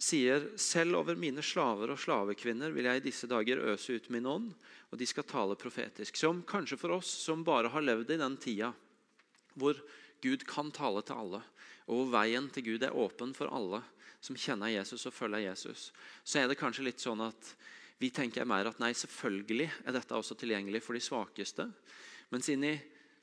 sier 0.05 0.49
selv 0.61 0.99
over 0.99 1.17
mine 1.17 1.41
slaver 1.45 1.93
og 1.93 1.99
slavekvinner 2.01 2.73
vil 2.75 2.85
jeg 2.89 3.01
i 3.01 3.05
disse 3.07 3.29
dager 3.29 3.63
øse 3.73 3.97
ut 3.97 4.09
min 4.13 4.27
ånd, 4.29 4.51
og 4.91 4.99
de 5.01 5.07
skal 5.09 5.25
tale 5.27 5.57
profetisk. 5.57 6.17
Som 6.19 6.43
kanskje 6.47 6.77
for 6.79 6.93
oss 6.99 7.09
som 7.25 7.45
bare 7.47 7.71
har 7.73 7.85
levd 7.85 8.13
i 8.13 8.21
den 8.21 8.37
tida 8.41 8.71
hvor 9.55 9.79
Gud 10.21 10.43
kan 10.47 10.71
tale 10.75 11.01
til 11.05 11.17
alle, 11.21 11.41
og 11.87 11.99
hvor 11.99 12.11
veien 12.17 12.49
til 12.53 12.65
Gud 12.69 12.85
er 12.85 12.97
åpen 12.97 13.33
for 13.37 13.51
alle 13.53 13.81
som 14.23 14.37
kjenner 14.37 14.73
Jesus 14.73 15.05
og 15.07 15.13
følger 15.13 15.47
Jesus, 15.47 15.91
så 16.23 16.41
er 16.41 16.49
det 16.49 16.59
kanskje 16.59 16.87
litt 16.87 17.03
sånn 17.03 17.21
at 17.25 17.53
vi 18.01 18.09
tenker 18.11 18.47
mer 18.47 18.67
at 18.67 18.81
nei, 18.81 18.91
selvfølgelig 18.97 19.69
er 19.85 19.95
dette 19.95 20.17
også 20.17 20.35
tilgjengelig 20.39 20.81
for 20.83 20.97
de 20.97 21.03
svakeste. 21.03 21.69
Mens 22.33 22.49
inni 22.51 22.73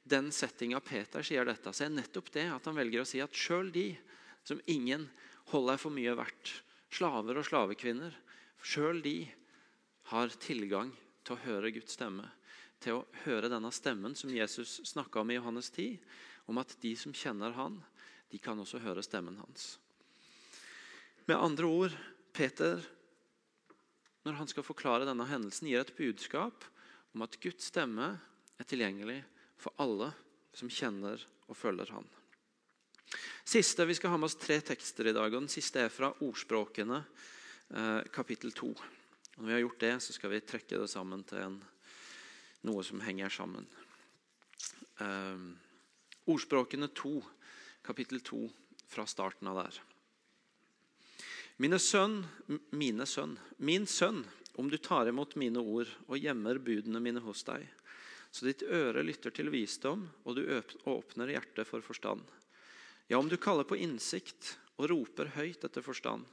den 0.09 0.31
settinga 0.35 0.81
Peter 0.83 1.27
sier 1.27 1.47
dette, 1.47 1.75
så 1.75 1.87
er 1.87 1.93
nettopp 1.95 2.31
det 2.35 2.49
at 2.55 2.65
han 2.67 2.79
velger 2.79 3.03
å 3.03 3.09
si 3.09 3.21
at 3.23 3.37
sjøl 3.37 3.69
de 3.75 3.91
som 4.47 4.63
ingen 4.71 5.07
holder 5.53 5.79
for 5.81 5.95
mye 5.95 6.15
verdt, 6.17 6.55
slaver 6.93 7.41
og 7.41 7.47
slavekvinner, 7.49 8.15
sjøl 8.63 9.01
de 9.05 9.17
har 10.13 10.33
tilgang 10.43 10.93
til 11.25 11.37
å 11.37 11.43
høre 11.47 11.73
Guds 11.75 11.97
stemme. 11.97 12.29
Til 12.83 12.99
å 12.99 13.07
høre 13.25 13.51
denne 13.51 13.71
stemmen 13.75 14.17
som 14.19 14.33
Jesus 14.33 14.81
snakka 14.91 15.23
om 15.23 15.31
i 15.31 15.39
Johannes 15.39 15.71
10, 15.71 15.99
om 16.51 16.59
at 16.61 16.75
de 16.83 16.93
som 16.99 17.15
kjenner 17.15 17.55
han, 17.57 17.79
de 18.33 18.41
kan 18.43 18.59
også 18.59 18.81
høre 18.83 19.05
stemmen 19.05 19.39
hans. 19.39 19.77
Med 21.29 21.39
andre 21.39 21.69
ord, 21.69 21.95
Peter 22.35 22.81
når 24.23 24.39
han 24.39 24.51
skal 24.51 24.67
forklare 24.67 25.07
denne 25.09 25.27
hendelsen, 25.27 25.69
gir 25.71 25.83
et 25.83 25.97
budskap 25.99 26.67
om 27.13 27.25
at 27.27 27.39
Guds 27.43 27.67
stemme 27.73 28.15
er 28.61 28.69
tilgjengelig 28.69 29.19
for 29.61 29.75
alle 29.83 30.13
som 30.57 30.71
kjenner 30.71 31.23
og 31.49 31.59
følger 31.59 31.91
han. 31.95 32.07
Siste, 33.45 33.85
Vi 33.85 33.95
skal 33.95 34.11
ha 34.11 34.17
med 34.17 34.31
oss 34.31 34.39
tre 34.39 34.61
tekster 34.61 35.07
i 35.07 35.13
dag. 35.13 35.35
og 35.35 35.41
Den 35.43 35.49
siste 35.49 35.81
er 35.81 35.89
fra 35.89 36.13
Ordspråkene, 36.23 37.05
eh, 37.75 38.03
kapittel 38.13 38.53
2. 38.53 38.75
Når 39.37 39.47
vi 39.47 39.53
har 39.53 39.61
gjort 39.61 39.81
det, 39.81 40.03
så 40.03 40.13
skal 40.13 40.31
vi 40.31 40.41
trekke 40.41 40.79
det 40.79 40.91
sammen 40.91 41.25
til 41.25 41.39
en, 41.39 41.65
noe 42.63 42.85
som 42.85 43.01
henger 43.01 43.29
sammen. 43.29 43.67
Eh, 45.01 45.39
ordspråkene 46.29 46.89
2, 46.95 47.25
kapittel 47.83 48.21
2, 48.21 48.53
fra 48.87 49.07
starten 49.07 49.49
av 49.49 49.65
der. 49.65 49.81
Mine 51.59 51.79
sønn, 51.79 52.25
mine 52.71 53.07
sønn, 53.07 53.39
min 53.59 53.87
sønn, 53.87 54.25
om 54.57 54.71
du 54.71 54.79
tar 54.79 55.09
imot 55.09 55.35
mine 55.37 55.59
ord 55.59 55.89
og 56.07 56.19
gjemmer 56.19 56.59
budene 56.59 57.01
mine 57.01 57.21
hos 57.21 57.43
deg, 57.43 57.67
så 58.31 58.47
ditt 58.47 58.63
øre 58.63 59.03
lytter 59.03 59.31
til 59.31 59.51
visdom, 59.51 60.09
og 60.25 60.37
du 60.37 60.63
åpner 60.87 61.27
hjertet 61.27 61.67
for 61.67 61.81
forstand. 61.81 62.23
Ja, 63.13 63.19
om 63.19 63.29
du 63.29 63.37
kaller 63.37 63.67
på 63.69 63.77
innsikt 63.77 64.55
og 64.81 64.87
roper 64.89 65.29
høyt 65.35 65.67
etter 65.67 65.85
forstand, 65.85 66.25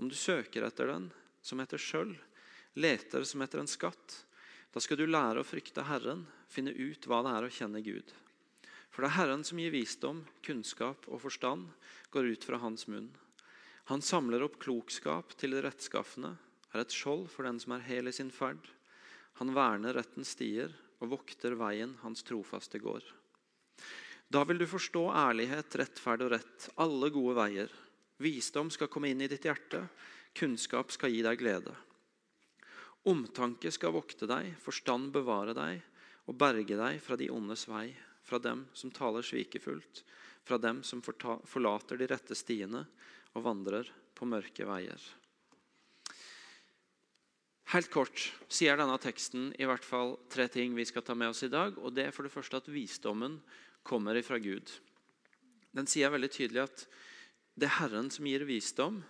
om 0.00 0.08
du 0.08 0.14
søker 0.16 0.64
etter 0.64 0.88
den 0.88 1.10
som 1.44 1.60
etter 1.60 1.76
skjøll, 1.76 2.14
leter 2.80 3.26
som 3.28 3.42
etter 3.44 3.60
en 3.60 3.68
skatt, 3.68 4.14
da 4.72 4.80
skal 4.80 4.96
du 4.96 5.04
lære 5.04 5.42
å 5.42 5.44
frykte 5.44 5.84
Herren, 5.84 6.22
finne 6.48 6.72
ut 6.72 7.04
hva 7.04 7.18
det 7.26 7.34
er 7.36 7.44
å 7.44 7.50
kjenne 7.52 7.82
Gud. 7.84 8.14
For 8.88 9.04
det 9.04 9.10
er 9.10 9.16
Herren 9.18 9.44
som 9.44 9.60
gir 9.60 9.74
visdom, 9.74 10.22
kunnskap 10.40 11.04
og 11.12 11.20
forstand, 11.26 11.66
går 12.08 12.30
ut 12.32 12.46
fra 12.48 12.62
hans 12.62 12.86
munn. 12.88 13.10
Han 13.92 14.00
samler 14.00 14.46
opp 14.46 14.56
klokskap 14.64 15.34
til 15.36 15.52
det 15.52 15.60
rettskaffende, 15.66 16.38
er 16.72 16.86
et 16.86 16.96
skjold 16.96 17.26
for 17.34 17.44
den 17.44 17.60
som 17.60 17.76
er 17.76 17.84
hel 17.84 18.08
i 18.08 18.16
sin 18.16 18.32
ferd. 18.32 18.64
Han 19.42 19.52
verner 19.52 19.92
rettens 20.00 20.32
stier 20.38 20.72
og 21.02 21.12
vokter 21.18 21.58
veien 21.60 21.98
hans 22.00 22.24
trofaste 22.24 22.80
går. 22.80 23.04
Da 24.34 24.40
vil 24.42 24.58
du 24.58 24.66
forstå 24.66 25.04
ærlighet, 25.14 25.76
rettferd 25.78 26.24
og 26.26 26.32
rett, 26.32 26.68
alle 26.82 27.10
gode 27.14 27.36
veier. 27.38 27.74
Visdom 28.18 28.70
skal 28.72 28.90
komme 28.90 29.12
inn 29.12 29.22
i 29.22 29.28
ditt 29.30 29.46
hjerte, 29.46 29.84
kunnskap 30.34 30.90
skal 30.90 31.12
gi 31.14 31.20
deg 31.22 31.38
glede. 31.38 31.74
Omtanke 33.06 33.70
skal 33.70 33.94
vokte 33.94 34.26
deg, 34.26 34.56
forstand 34.64 35.12
bevare 35.14 35.54
deg 35.54 35.82
og 36.26 36.38
berge 36.40 36.78
deg 36.80 36.98
fra 37.04 37.18
de 37.20 37.28
ondes 37.30 37.66
vei, 37.70 37.92
fra 38.26 38.40
dem 38.42 38.64
som 38.74 38.90
taler 38.90 39.22
svikefullt, 39.22 40.02
fra 40.42 40.58
dem 40.58 40.80
som 40.82 41.02
forlater 41.04 42.00
de 42.00 42.08
rette 42.10 42.34
stiene 42.34 42.86
og 43.36 43.44
vandrer 43.44 43.90
på 44.18 44.26
mørke 44.26 44.66
veier. 44.66 44.98
Helt 47.74 47.90
kort 47.92 48.24
sier 48.52 48.78
denne 48.78 48.96
teksten 49.02 49.52
i 49.58 49.68
hvert 49.68 49.86
fall 49.86 50.16
tre 50.32 50.48
ting 50.50 50.74
vi 50.74 50.86
skal 50.88 51.04
ta 51.06 51.14
med 51.18 51.30
oss 51.30 51.44
i 51.46 51.52
dag. 51.52 51.78
og 51.78 51.94
det 51.94 52.08
er 52.08 52.12
for 52.14 52.26
det 52.26 52.32
første 52.34 52.58
at 52.58 52.72
Visdommen 52.72 53.38
kommer 53.86 54.16
ifra 54.18 54.40
Gud. 54.42 54.70
Den 55.74 55.88
sier 55.90 56.12
veldig 56.14 56.30
tydelig 56.32 56.64
at 56.64 56.86
det 57.54 57.68
er 57.68 57.78
Herren 57.78 58.10
som 58.10 58.26
gir 58.26 58.46
visdom, 58.48 59.02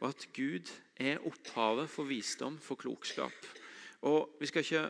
og 0.00 0.06
at 0.12 0.26
Gud 0.36 0.70
er 1.00 1.22
opphavet 1.26 1.90
for 1.90 2.08
visdom, 2.08 2.58
for 2.62 2.78
klokskap. 2.80 3.48
Og 4.06 4.36
Vi 4.40 4.48
skal 4.48 4.64
ikke 4.64 4.88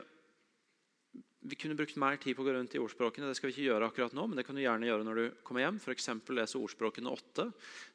vi 1.41 1.57
kunne 1.57 1.75
brukt 1.75 1.97
mer 1.97 2.19
tid 2.21 2.37
på 2.37 2.43
å 2.45 2.47
gå 2.47 2.53
rundt 2.53 2.75
i 2.77 2.81
ordspråkene. 2.83 3.31
Det 3.31 3.39
skal 3.39 3.49
vi 3.49 3.55
ikke 3.55 3.69
gjøre 3.71 3.87
akkurat 3.89 4.13
nå, 4.17 4.27
men 4.29 4.37
det 4.37 4.45
kan 4.45 4.57
du 4.57 4.61
gjerne 4.61 4.85
gjøre 4.85 5.07
når 5.07 5.17
du 5.19 5.39
kommer 5.47 5.65
hjem. 5.65 5.79
F.eks. 5.81 6.11
lese 6.37 6.61
ordspråkene 6.61 7.09
8, 7.09 7.47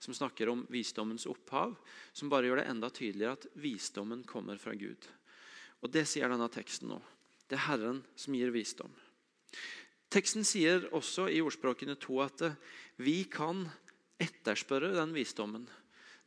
som 0.02 0.18
snakker 0.18 0.50
om 0.50 0.64
visdommens 0.74 1.28
opphav. 1.30 1.76
Som 2.10 2.32
bare 2.34 2.50
gjør 2.50 2.64
det 2.64 2.66
enda 2.72 2.90
tydeligere 2.90 3.38
at 3.38 3.46
visdommen 3.62 4.24
kommer 4.26 4.58
fra 4.62 4.74
Gud. 4.74 5.06
Og 5.86 5.94
Det 5.94 6.08
sier 6.10 6.32
denne 6.32 6.50
teksten 6.50 6.90
nå. 6.90 6.98
Det 7.46 7.60
er 7.60 7.68
Herren 7.68 8.02
som 8.18 8.34
gir 8.34 8.50
visdom. 8.50 8.90
Teksten 10.16 10.48
sier 10.48 10.88
også 10.96 11.28
i 11.28 11.42
ordspråkene 11.44 11.98
to 12.00 12.22
at 12.24 12.46
vi 13.04 13.26
kan 13.28 13.66
etterspørre 14.22 14.94
den 14.96 15.12
visdommen. 15.16 15.66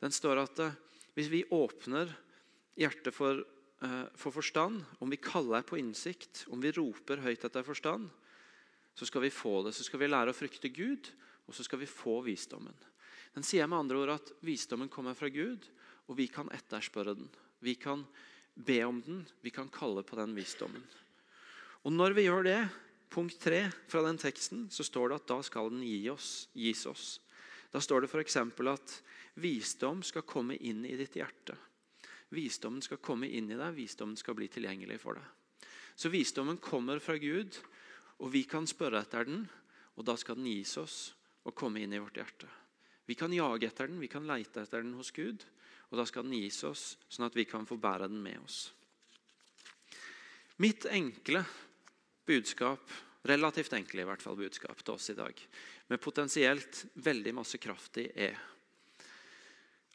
Den 0.03 0.13
står 0.13 0.43
at 0.45 0.61
hvis 1.17 1.31
vi 1.33 1.47
åpner 1.57 2.13
hjertet 2.79 3.17
for 3.17 3.41
Eh, 3.81 4.05
for 4.15 4.35
forstand, 4.35 4.83
om 4.99 5.11
vi 5.11 5.21
kaller 5.23 5.63
på 5.63 5.79
innsikt, 5.79 6.47
om 6.51 6.61
vi 6.61 6.73
roper 6.75 7.23
høyt 7.23 7.45
etter 7.47 7.63
forstand, 7.63 8.09
så 8.95 9.07
skal 9.07 9.23
vi 9.23 9.31
få 9.31 9.61
det. 9.63 9.75
Så 9.77 9.87
skal 9.87 10.03
vi 10.03 10.11
lære 10.11 10.35
å 10.35 10.37
frykte 10.37 10.73
Gud, 10.75 11.13
og 11.47 11.55
så 11.55 11.63
skal 11.67 11.79
vi 11.85 11.91
få 11.91 12.19
visdommen. 12.27 12.75
Den 13.37 13.47
sier 13.47 13.69
med 13.71 13.79
andre 13.79 14.01
ord 14.01 14.15
at 14.17 14.33
visdommen 14.43 14.91
kommer 14.91 15.15
fra 15.15 15.31
Gud, 15.31 15.69
og 16.11 16.19
vi 16.19 16.27
kan 16.33 16.51
etterspørre 16.51 17.15
den. 17.15 17.31
Vi 17.63 17.77
kan 17.79 18.03
be 18.59 18.81
om 18.83 18.99
den, 19.05 19.23
vi 19.45 19.55
kan 19.55 19.71
kalle 19.71 20.03
på 20.03 20.19
den 20.19 20.35
visdommen. 20.35 20.83
Og 21.87 21.95
Når 21.95 22.17
vi 22.19 22.27
gjør 22.27 22.43
det, 22.43 22.61
punkt 23.11 23.39
tre 23.41 23.65
fra 23.89 24.03
den 24.05 24.19
teksten, 24.21 24.67
så 24.71 24.85
står 24.85 25.09
det 25.09 25.21
at 25.21 25.31
da 25.31 25.39
skal 25.47 25.73
den 25.73 25.83
gi 25.87 26.03
oss, 26.13 26.49
gis 26.53 26.85
oss. 26.87 27.07
Da 27.73 27.81
står 27.81 28.05
det 28.05 28.13
f.eks. 28.13 28.37
at 28.39 28.95
visdom 29.41 30.03
skal 30.07 30.27
komme 30.29 30.57
inn 30.57 30.85
i 30.89 30.97
ditt 30.97 31.17
hjerte. 31.19 31.57
Visdommen 32.35 32.83
skal 32.85 33.01
komme 33.01 33.29
inn 33.29 33.49
i 33.51 33.57
deg, 33.57 33.77
visdommen 33.77 34.17
skal 34.17 34.37
bli 34.37 34.49
tilgjengelig 34.53 34.99
for 35.01 35.17
deg. 35.17 35.69
Så 35.99 36.11
visdommen 36.13 36.61
kommer 36.63 37.01
fra 37.03 37.17
Gud, 37.19 37.57
og 38.21 38.33
vi 38.35 38.45
kan 38.49 38.69
spørre 38.69 39.01
etter 39.03 39.27
den, 39.27 39.47
og 39.97 40.07
da 40.07 40.15
skal 40.21 40.37
den 40.39 40.51
gis 40.51 40.77
oss 40.79 40.99
og 41.49 41.57
komme 41.57 41.81
inn 41.83 41.95
i 41.97 42.01
vårt 42.03 42.21
hjerte. 42.21 42.49
Vi 43.09 43.17
kan 43.17 43.33
jage 43.33 43.71
etter 43.71 43.89
den, 43.89 44.01
vi 44.03 44.11
kan 44.13 44.27
leite 44.29 44.63
etter 44.63 44.85
den 44.85 44.93
hos 44.99 45.11
Gud, 45.17 45.45
og 45.89 45.97
da 45.99 46.05
skal 46.07 46.27
den 46.27 46.37
gis 46.37 46.61
oss, 46.69 46.99
sånn 47.09 47.27
at 47.27 47.37
vi 47.37 47.47
kan 47.49 47.65
få 47.67 47.79
bære 47.81 48.11
den 48.11 48.21
med 48.21 48.45
oss. 48.45 48.67
Mitt 50.61 50.85
enkle 50.91 51.45
budskap, 52.29 52.85
relativt 53.29 53.75
enkle 53.77 54.05
i 54.05 54.07
hvert 54.09 54.23
fall 54.23 54.39
budskap 54.39 54.85
til 54.85 54.95
oss 54.95 55.11
i 55.11 55.17
dag, 55.19 55.41
med 55.89 56.01
potensielt 56.01 56.85
veldig 57.01 57.35
masse 57.41 57.59
kraft 57.61 57.99
i, 58.01 58.07
er 58.15 58.39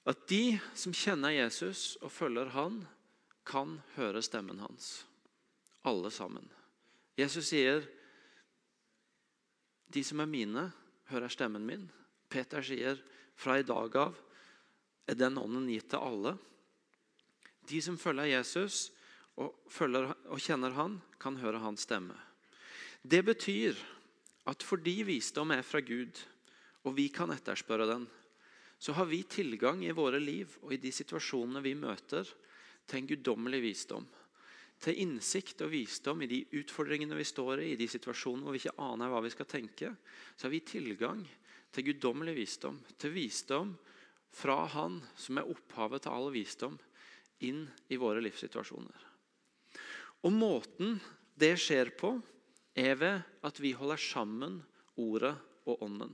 at 0.03 0.25
de 0.27 0.57
som 0.75 0.95
kjenner 0.95 1.31
Jesus 1.31 1.93
og 2.03 2.11
følger 2.11 2.51
han, 2.57 2.81
kan 3.47 3.77
høre 3.95 4.21
stemmen 4.23 4.59
hans. 4.63 5.03
Alle 5.83 6.11
sammen. 6.11 6.47
Jesus 7.19 7.51
sier, 7.51 7.83
'De 9.87 10.03
som 10.03 10.19
er 10.19 10.25
mine, 10.25 10.71
hører 11.11 11.27
stemmen 11.27 11.65
min'. 11.65 11.91
Peter 12.29 12.61
sier, 12.61 12.97
'Fra 13.35 13.59
i 13.59 13.63
dag 13.63 13.95
av 13.95 14.15
er 15.07 15.13
den 15.13 15.37
ånden 15.37 15.67
gitt 15.67 15.89
til 15.89 15.99
alle'. 15.99 16.37
De 17.69 17.81
som 17.81 17.97
følger 17.97 18.37
Jesus 18.37 18.91
og, 19.41 19.53
følger, 19.71 20.11
og 20.29 20.41
kjenner 20.41 20.75
han, 20.77 20.99
kan 21.19 21.39
høre 21.41 21.61
hans 21.63 21.85
stemme. 21.87 22.15
Det 23.01 23.23
betyr 23.25 23.79
at 24.49 24.63
fordi 24.63 25.01
visdom 25.07 25.53
er 25.55 25.63
fra 25.65 25.81
Gud, 25.83 26.19
og 26.83 26.95
vi 26.97 27.07
kan 27.13 27.31
etterspørre 27.31 27.87
den, 27.89 28.07
så 28.83 28.91
har 28.97 29.07
vi 29.07 29.21
tilgang 29.23 29.83
i 29.85 29.95
våre 29.95 30.19
liv 30.19 30.57
og 30.61 30.73
i 30.75 30.81
de 30.83 30.91
situasjonene 30.91 31.61
vi 31.63 31.71
møter, 31.79 32.27
til 32.83 32.99
en 32.99 33.07
guddommelig 33.07 33.61
visdom. 33.63 34.03
Til 34.83 34.97
innsikt 34.99 35.61
og 35.63 35.71
visdom 35.71 36.25
i 36.25 36.27
de 36.27 36.41
utfordringene 36.59 37.15
vi 37.15 37.23
står 37.23 37.61
i, 37.63 37.69
i 37.71 37.79
de 37.79 37.87
situasjonene 37.87 38.43
hvor 38.43 38.57
vi 38.57 38.59
ikke 38.59 38.83
aner 38.83 39.13
hva 39.13 39.21
vi 39.23 39.31
skal 39.31 39.47
tenke. 39.47 39.93
Så 40.35 40.49
har 40.49 40.51
vi 40.51 40.59
tilgang 40.67 41.23
til 41.71 41.87
guddommelig 41.87 42.35
visdom, 42.41 42.81
til 42.99 43.15
visdom 43.15 43.71
fra 44.33 44.65
Han 44.75 44.99
som 45.15 45.39
er 45.39 45.47
opphavet 45.47 46.03
til 46.03 46.11
all 46.17 46.29
visdom, 46.35 46.75
inn 47.47 47.63
i 47.87 47.99
våre 47.99 48.19
livssituasjoner. 48.23 49.12
Og 50.23 50.31
Måten 50.31 50.97
det 51.39 51.55
skjer 51.59 51.91
på, 51.99 52.15
er 52.73 52.95
ved 52.97 53.23
at 53.45 53.59
vi 53.61 53.73
holder 53.77 53.99
sammen 54.01 54.61
Ordet 54.97 55.33
og 55.69 55.81
Ånden. 55.85 56.13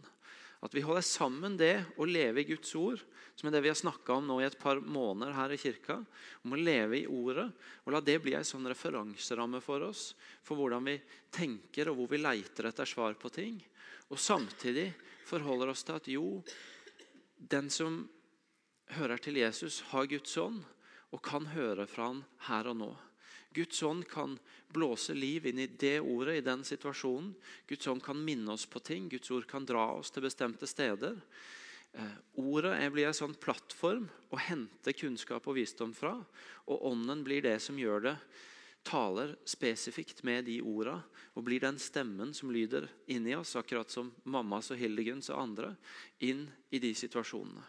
At 0.59 0.73
vi 0.75 0.83
holder 0.83 1.05
sammen 1.05 1.55
det 1.59 1.85
å 1.95 2.07
leve 2.07 2.41
i 2.41 2.47
Guds 2.49 2.73
ord, 2.75 2.99
som 3.35 3.47
er 3.47 3.55
det 3.55 3.61
vi 3.63 3.71
har 3.71 3.79
snakka 3.79 4.17
om 4.17 4.25
nå 4.27 4.41
i 4.41 4.47
et 4.47 4.57
par 4.59 4.81
måneder 4.83 5.31
her 5.37 5.53
i 5.55 5.59
kirka. 5.59 6.01
Om 6.43 6.55
å 6.55 6.59
leve 6.59 6.97
i 6.99 7.07
ordet. 7.07 7.47
og 7.85 7.93
La 7.95 8.01
det 8.03 8.17
bli 8.23 8.33
en 8.35 8.47
sånn 8.47 8.67
referanseramme 8.67 9.61
for 9.63 9.85
oss 9.87 10.09
for 10.43 10.59
hvordan 10.59 10.89
vi 10.89 10.97
tenker 11.31 11.91
og 11.91 12.01
hvor 12.01 12.11
vi 12.11 12.19
leiter 12.19 12.67
etter 12.67 12.89
svar 12.89 13.15
på 13.19 13.31
ting. 13.31 13.55
Og 14.11 14.19
samtidig 14.19 14.89
forholder 15.29 15.71
oss 15.71 15.85
til 15.87 15.95
at 15.95 16.11
jo, 16.11 16.25
den 17.39 17.71
som 17.71 18.01
hører 18.97 19.21
til 19.23 19.39
Jesus, 19.39 19.79
har 19.93 20.09
Guds 20.11 20.35
ånd 20.41 20.65
og 21.13 21.23
kan 21.23 21.47
høre 21.53 21.87
fra 21.87 22.11
han 22.11 22.25
her 22.49 22.67
og 22.73 22.81
nå. 22.81 22.91
Guds 23.53 23.83
ånd 23.83 24.05
kan 24.07 24.37
blåse 24.73 25.13
liv 25.13 25.47
inn 25.49 25.59
i 25.59 25.67
det 25.67 25.99
ordet, 25.99 26.37
i 26.37 26.45
den 26.45 26.61
situasjonen. 26.63 27.31
Guds 27.67 27.87
ånd 27.89 28.03
kan 28.05 28.19
minne 28.25 28.53
oss 28.53 28.67
på 28.69 28.79
ting. 28.79 29.07
Guds 29.09 29.31
ord 29.33 29.47
kan 29.49 29.65
dra 29.65 29.87
oss 29.97 30.13
til 30.13 30.25
bestemte 30.25 30.69
steder. 30.69 31.17
Eh, 31.97 32.17
ordet 32.37 32.75
blir 32.93 33.09
en 33.09 33.17
sånn 33.17 33.33
plattform 33.41 34.05
å 34.29 34.37
hente 34.37 34.93
kunnskap 34.93 35.47
og 35.49 35.57
visdom 35.57 35.95
fra. 35.97 36.13
Og 36.69 36.85
ånden 36.91 37.23
blir 37.25 37.41
det 37.45 37.57
som 37.65 37.79
gjør 37.79 38.05
det, 38.11 38.15
taler 38.85 39.33
spesifikt 39.49 40.21
med 40.27 40.45
de 40.45 40.59
orda. 40.61 40.99
Og 41.33 41.47
blir 41.47 41.63
den 41.63 41.79
stemmen 41.81 42.35
som 42.37 42.53
lyder 42.53 42.85
inni 43.09 43.33
oss, 43.37 43.55
akkurat 43.57 43.89
som 43.89 44.13
mammas 44.29 44.69
og 44.73 44.77
Hildegunds 44.81 45.31
og 45.33 45.41
andre, 45.41 45.73
inn 46.21 46.45
i 46.69 46.81
de 46.81 46.93
situasjonene. 46.93 47.65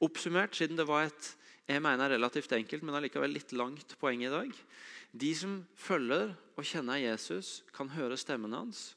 Oppsummert, 0.00 0.56
siden 0.56 0.78
det 0.80 0.88
var 0.88 1.10
et 1.10 1.34
jeg 1.70 1.82
mener 1.84 2.10
relativt 2.10 2.52
enkelt, 2.56 2.82
men 2.82 2.96
allikevel 2.98 3.30
litt 3.34 3.52
langt 3.54 3.94
poeng 4.00 4.24
i 4.24 4.32
dag. 4.32 4.50
De 5.10 5.30
som 5.34 5.60
følger 5.78 6.32
og 6.58 6.66
kjenner 6.66 7.02
Jesus, 7.02 7.60
kan 7.74 7.90
høre 7.94 8.18
stemmen 8.18 8.54
hans. 8.56 8.94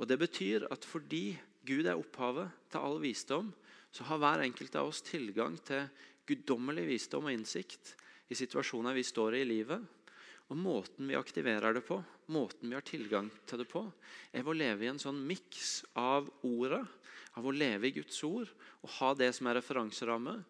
Og 0.00 0.08
Det 0.08 0.18
betyr 0.20 0.66
at 0.72 0.84
fordi 0.84 1.38
Gud 1.66 1.86
er 1.86 1.98
opphavet 2.00 2.48
til 2.72 2.80
all 2.80 3.00
visdom, 3.02 3.50
så 3.92 4.06
har 4.08 4.20
hver 4.22 4.44
enkelt 4.44 4.76
av 4.78 4.88
oss 4.88 5.02
tilgang 5.04 5.56
til 5.66 5.88
guddommelig 6.28 6.86
visdom 6.88 7.26
og 7.26 7.34
innsikt 7.34 7.94
i 8.30 8.38
situasjoner 8.38 8.94
vi 8.94 9.04
står 9.04 9.36
i 9.36 9.42
i 9.42 9.48
livet. 9.48 9.82
Og 10.50 10.58
Måten 10.58 11.10
vi 11.10 11.18
aktiverer 11.18 11.74
det 11.74 11.84
på, 11.86 12.00
måten 12.30 12.70
vi 12.70 12.74
har 12.74 12.86
tilgang 12.86 13.28
til 13.46 13.62
det 13.62 13.68
på, 13.70 13.84
er 14.32 14.46
å 14.46 14.54
leve 14.54 14.86
i 14.86 14.90
en 14.90 14.98
sånn 14.98 15.20
miks 15.26 15.84
av 15.98 16.30
ordet, 16.46 16.82
av 17.38 17.46
å 17.46 17.54
leve 17.54 17.86
i 17.86 17.94
Guds 17.94 18.18
ord 18.26 18.50
og 18.82 18.94
ha 18.98 19.12
det 19.14 19.30
som 19.36 19.46
er 19.46 19.60
referanseramme, 19.60 20.40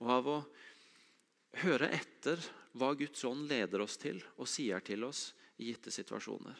og 0.00 0.12
av 0.14 0.30
å 0.32 0.38
høre 1.64 1.90
etter 1.92 2.40
hva 2.78 2.92
Guds 2.94 3.24
ånd 3.26 3.48
leder 3.50 3.82
oss 3.82 3.98
til 4.00 4.20
og 4.36 4.48
sier 4.48 4.82
til 4.84 5.04
oss 5.08 5.30
i 5.58 5.70
gitte 5.70 5.92
situasjoner. 5.92 6.56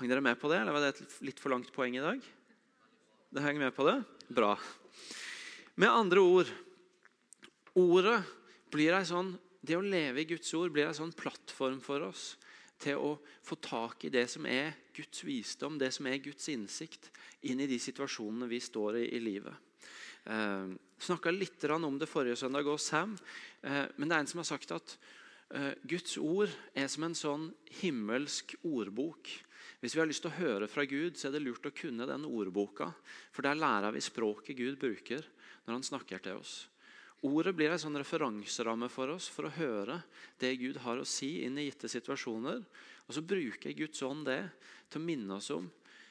Hang 0.00 0.08
dere 0.08 0.24
med 0.24 0.38
på 0.40 0.48
det, 0.48 0.62
eller 0.62 0.72
var 0.72 0.86
det 0.86 0.94
et 0.94 1.16
litt 1.28 1.40
for 1.42 1.52
langt 1.52 1.68
poeng 1.74 1.96
i 1.98 2.02
dag? 2.02 2.22
Det 3.30 3.44
henger 3.44 3.66
med 3.66 3.74
på 3.76 3.84
det? 3.86 3.98
Bra. 4.32 4.54
Med 5.76 5.92
andre 5.92 6.24
ord 6.24 6.50
Ordet 7.78 8.16
blir 8.72 8.96
ei 8.96 9.06
sånn, 9.06 9.36
Det 9.62 9.76
å 9.76 9.84
leve 9.84 10.22
i 10.22 10.26
Guds 10.26 10.48
ord 10.56 10.72
blir 10.72 10.88
en 10.88 10.96
sånn 10.96 11.12
plattform 11.12 11.82
for 11.84 12.02
oss 12.06 12.32
til 12.80 12.96
å 12.96 13.10
få 13.44 13.58
tak 13.60 14.06
i 14.08 14.10
det 14.10 14.24
som 14.32 14.46
er 14.48 14.72
Guds 14.96 15.20
visdom, 15.20 15.76
det 15.78 15.90
som 15.92 16.08
er 16.08 16.16
Guds 16.24 16.48
innsikt, 16.48 17.10
inn 17.44 17.60
i 17.60 17.68
de 17.68 17.76
situasjonene 17.76 18.48
vi 18.48 18.60
står 18.64 18.96
i 19.02 19.04
i 19.18 19.20
livet. 19.20 19.52
Eh, 20.24 20.66
snakka 20.98 21.30
litt 21.30 21.64
om 21.64 21.98
det 21.98 22.08
forrige 22.08 22.36
søndag 22.36 22.68
og 22.68 22.80
Sam, 22.80 23.16
eh, 23.62 23.86
men 23.96 24.08
det 24.08 24.16
er 24.16 24.20
en 24.20 24.26
som 24.26 24.42
har 24.42 24.48
sagt 24.50 24.72
at 24.72 24.96
eh, 25.54 25.72
Guds 25.82 26.18
ord 26.18 26.50
er 26.74 26.88
som 26.88 27.04
en 27.04 27.16
sånn 27.16 27.46
himmelsk 27.80 28.56
ordbok. 28.62 29.30
Hvis 29.80 29.96
vi 29.96 30.02
har 30.02 30.08
lyst 30.10 30.22
til 30.26 30.30
å 30.32 30.40
høre 30.40 30.68
fra 30.68 30.84
Gud, 30.84 31.16
så 31.16 31.28
er 31.28 31.32
det 31.36 31.44
lurt 31.44 31.64
å 31.64 31.72
kunne 31.72 32.08
den 32.08 32.26
ordboka. 32.28 32.90
For 33.32 33.46
der 33.46 33.56
lærer 33.56 33.94
vi 33.96 34.04
språket 34.04 34.58
Gud 34.58 34.76
bruker 34.80 35.24
når 35.64 35.78
han 35.78 35.86
snakker 35.86 36.20
til 36.20 36.42
oss. 36.42 36.68
Ordet 37.24 37.52
blir 37.56 37.72
en 37.72 37.80
sånn 37.80 37.98
referanseramme 38.00 38.88
for 38.92 39.12
oss 39.12 39.26
for 39.28 39.48
å 39.48 39.52
høre 39.52 39.98
det 40.40 40.54
Gud 40.60 40.78
har 40.84 41.00
å 41.00 41.08
si 41.08 41.42
inn 41.44 41.58
i 41.60 41.66
gitte 41.66 41.88
situasjoner. 41.92 42.62
Og 43.08 43.16
så 43.16 43.24
bruker 43.24 43.76
Guds 43.76 44.00
ånd 44.04 44.24
det 44.28 44.40
til 44.88 45.00
å 45.00 45.04
minne 45.04 45.36
oss 45.36 45.50
om 45.52 45.68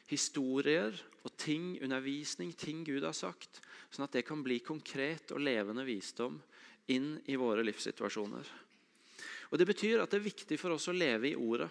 historier 0.10 0.94
og 1.22 1.34
ting, 1.38 1.76
undervisning, 1.84 2.54
ting 2.58 2.84
Gud 2.86 3.06
har 3.06 3.14
sagt, 3.18 3.62
sånn 3.90 4.06
at 4.06 4.16
det 4.16 4.26
kan 4.28 4.42
bli 4.46 4.60
konkret 4.66 5.34
og 5.34 5.42
levende 5.44 5.86
visdom 5.88 6.38
inn 6.94 7.14
i 7.30 7.38
våre 7.40 7.64
livssituasjoner. 7.66 8.50
Og 9.50 9.58
Det 9.58 9.66
betyr 9.66 10.02
at 10.02 10.12
det 10.12 10.20
er 10.20 10.30
viktig 10.30 10.58
for 10.62 10.76
oss 10.76 10.88
å 10.90 10.96
leve 10.96 11.32
i 11.32 11.38
ordet. 11.38 11.70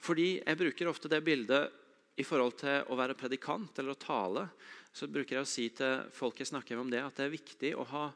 Fordi 0.00 0.40
Jeg 0.40 0.56
bruker 0.56 0.88
ofte 0.88 1.08
det 1.08 1.22
bildet 1.24 1.72
i 2.20 2.24
forhold 2.24 2.58
til 2.60 2.84
å 2.92 2.96
være 2.98 3.16
predikant 3.16 3.78
eller 3.78 3.96
å 3.96 4.00
tale. 4.00 4.48
Så 4.92 5.08
bruker 5.08 5.38
jeg 5.38 5.46
å 5.46 5.48
si 5.48 5.68
til 5.72 6.04
folk 6.12 6.40
jeg 6.40 6.50
snakker 6.50 6.80
om 6.80 6.90
det, 6.90 7.00
at 7.00 7.16
det 7.16 7.26
er 7.26 7.36
viktig 7.36 7.72
å 7.76 7.86
ha 7.92 8.10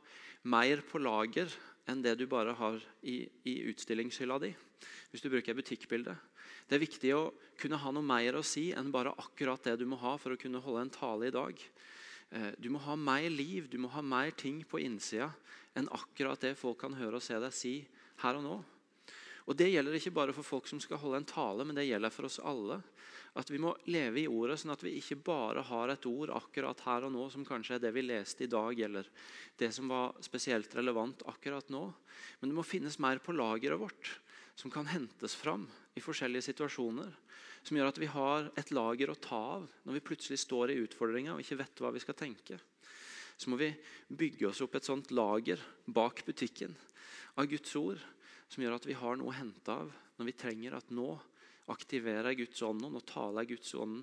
mer 0.44 0.82
på 0.84 1.00
lager 1.00 1.48
enn 1.88 2.02
det 2.04 2.16
du 2.18 2.26
bare 2.28 2.52
har 2.56 2.80
i, 3.02 3.24
i 3.44 3.54
utstillingshylla 3.70 4.38
di. 4.42 4.52
Hvis 5.12 5.24
du 5.24 5.30
bruker 5.32 5.56
butikkbildet. 5.56 6.16
Det 6.68 6.76
er 6.76 6.82
viktig 6.82 7.12
å 7.16 7.32
kunne 7.60 7.78
ha 7.80 7.92
noe 7.92 8.04
mer 8.04 8.37
å 8.37 8.44
si 8.44 8.70
enn 8.72 8.92
bare 8.92 9.14
akkurat 9.20 9.62
det 9.64 9.78
du 9.80 9.87
må 9.88 9.98
ha 10.00 10.16
for 10.20 10.34
å 10.34 10.40
kunne 10.40 10.62
holde 10.64 10.87
en 10.87 10.92
tale 10.92 11.28
i 11.28 11.34
dag. 11.34 11.60
Eh, 12.35 12.53
du 12.59 12.70
må 12.75 12.83
ha 12.83 12.97
mer 12.99 13.29
liv, 13.31 13.68
du 13.70 13.79
må 13.79 13.90
ha 13.94 14.03
mer 14.03 14.35
ting 14.35 14.64
på 14.66 14.83
innsida 14.83 15.31
enn 15.79 15.90
akkurat 15.94 16.40
det 16.42 16.57
folk 16.59 16.81
kan 16.83 16.97
høre 16.99 17.20
og 17.20 17.23
se 17.23 17.38
deg 17.38 17.55
si 17.55 17.75
her 18.23 18.40
og 18.40 18.47
nå. 18.47 18.57
Og 19.44 19.57
Det 19.57 19.68
gjelder 19.68 19.99
ikke 19.99 20.14
bare 20.16 20.33
for 20.33 20.47
folk 20.47 20.68
som 20.70 20.81
skal 20.81 20.99
holde 21.03 21.20
en 21.20 21.29
tale, 21.29 21.66
men 21.68 21.77
det 21.77 21.85
gjelder 21.85 22.12
for 22.14 22.25
oss 22.25 22.40
alle. 22.40 22.79
At 23.37 23.51
vi 23.51 23.59
må 23.61 23.75
leve 23.92 24.23
i 24.23 24.29
ordet, 24.31 24.57
sånn 24.62 24.73
at 24.73 24.83
vi 24.87 24.94
ikke 24.97 25.18
bare 25.27 25.61
har 25.68 25.90
et 25.92 26.07
ord 26.09 26.33
akkurat 26.33 26.81
her 26.87 27.05
og 27.05 27.12
nå, 27.12 27.27
som 27.29 27.44
kanskje 27.44 27.77
er 27.77 27.83
det 27.83 27.90
vi 27.92 28.07
leste 28.07 28.47
i 28.47 28.51
dag, 28.51 28.79
eller 28.87 29.11
det 29.61 29.68
som 29.77 29.90
var 29.92 30.14
spesielt 30.25 30.73
relevant 30.79 31.27
akkurat 31.29 31.68
nå. 31.75 31.83
Men 32.40 32.51
det 32.51 32.57
må 32.57 32.64
finnes 32.64 32.97
mer 33.03 33.20
på 33.20 33.37
lageret 33.37 33.83
vårt, 33.83 34.14
som 34.57 34.73
kan 34.73 34.88
hentes 34.88 35.37
fram 35.37 35.66
i 35.92 36.03
forskjellige 36.03 36.49
situasjoner. 36.49 37.12
Som 37.64 37.79
gjør 37.79 37.88
at 37.88 37.98
vi 38.00 38.11
har 38.12 38.50
et 38.61 38.70
lager 38.77 39.11
å 39.11 39.16
ta 39.16 39.40
av 39.57 39.68
når 39.87 39.96
vi 39.96 40.05
plutselig 40.05 40.40
står 40.42 40.74
i 40.74 40.81
utfordringa 40.85 41.35
og 41.35 41.40
ikke 41.40 41.61
vet 41.62 41.81
hva 41.81 41.92
vi 41.94 42.03
skal 42.03 42.18
tenke. 42.18 42.59
Så 43.37 43.50
må 43.50 43.59
vi 43.59 43.70
bygge 44.09 44.50
oss 44.50 44.61
opp 44.62 44.77
et 44.77 44.87
sånt 44.87 45.11
lager 45.16 45.62
bak 45.87 46.20
butikken 46.27 46.77
av 47.40 47.48
Guds 47.50 47.72
ord 47.81 48.03
som 48.53 48.62
gjør 48.62 48.77
at 48.77 48.87
vi 48.87 48.96
har 48.98 49.16
noe 49.18 49.33
å 49.33 49.38
hente 49.38 49.72
av 49.72 49.90
når 50.18 50.29
vi 50.29 50.37
trenger 50.38 50.77
at 50.77 50.92
nå 50.94 51.09
aktiverer 51.72 52.37
Guds 52.37 52.61
ånd 52.62 52.85
og 52.85 53.03
taler 53.09 53.48
Guds 53.48 53.72
ånd 53.81 54.03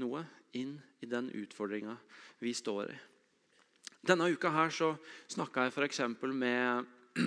noe 0.00 0.24
inn 0.56 0.78
i 1.04 1.08
den 1.08 1.28
utfordringa 1.36 1.94
vi 2.40 2.54
står 2.56 2.90
i. 2.94 2.98
Denne 4.02 4.32
uka 4.32 4.50
her 4.50 4.72
så 4.74 4.94
snakka 5.30 5.68
jeg 5.68 5.74
f.eks. 5.76 6.00
med, 6.32 6.88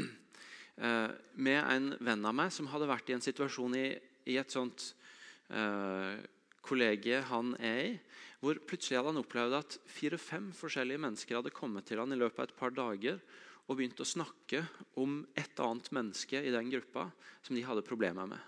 eh, 0.76 1.10
med 1.40 1.62
en 1.62 1.92
venn 2.04 2.26
av 2.28 2.36
meg 2.36 2.52
som 2.52 2.68
hadde 2.74 2.90
vært 2.90 3.10
i 3.10 3.16
en 3.16 3.24
situasjon 3.24 3.78
i, 3.80 3.88
i 4.28 4.36
et 4.42 4.52
sånt 4.52 4.90
eh, 5.50 6.24
kollege 6.66 7.22
han 7.30 7.54
er 7.60 7.82
i, 7.84 7.92
hvor 8.42 8.60
plutselig 8.68 9.00
hadde 9.00 9.14
han 9.14 9.22
opplevd 9.22 9.58
at 9.58 9.78
fire-fem 9.90 10.52
forskjellige 10.54 11.02
mennesker 11.02 11.40
hadde 11.40 11.54
kommet 11.56 11.88
til 11.90 12.02
han 12.02 12.14
i 12.14 12.20
løpet 12.20 12.42
av 12.42 12.50
et 12.50 12.60
par 12.60 12.74
dager 12.76 13.22
og 13.66 13.78
begynt 13.80 14.02
å 14.02 14.06
snakke 14.08 14.62
om 15.02 15.24
et 15.38 15.62
annet 15.62 15.88
menneske 15.96 16.42
i 16.42 16.54
den 16.54 16.70
gruppa 16.70 17.08
som 17.42 17.58
de 17.58 17.64
hadde 17.66 17.86
problemer 17.86 18.30
med. 18.30 18.42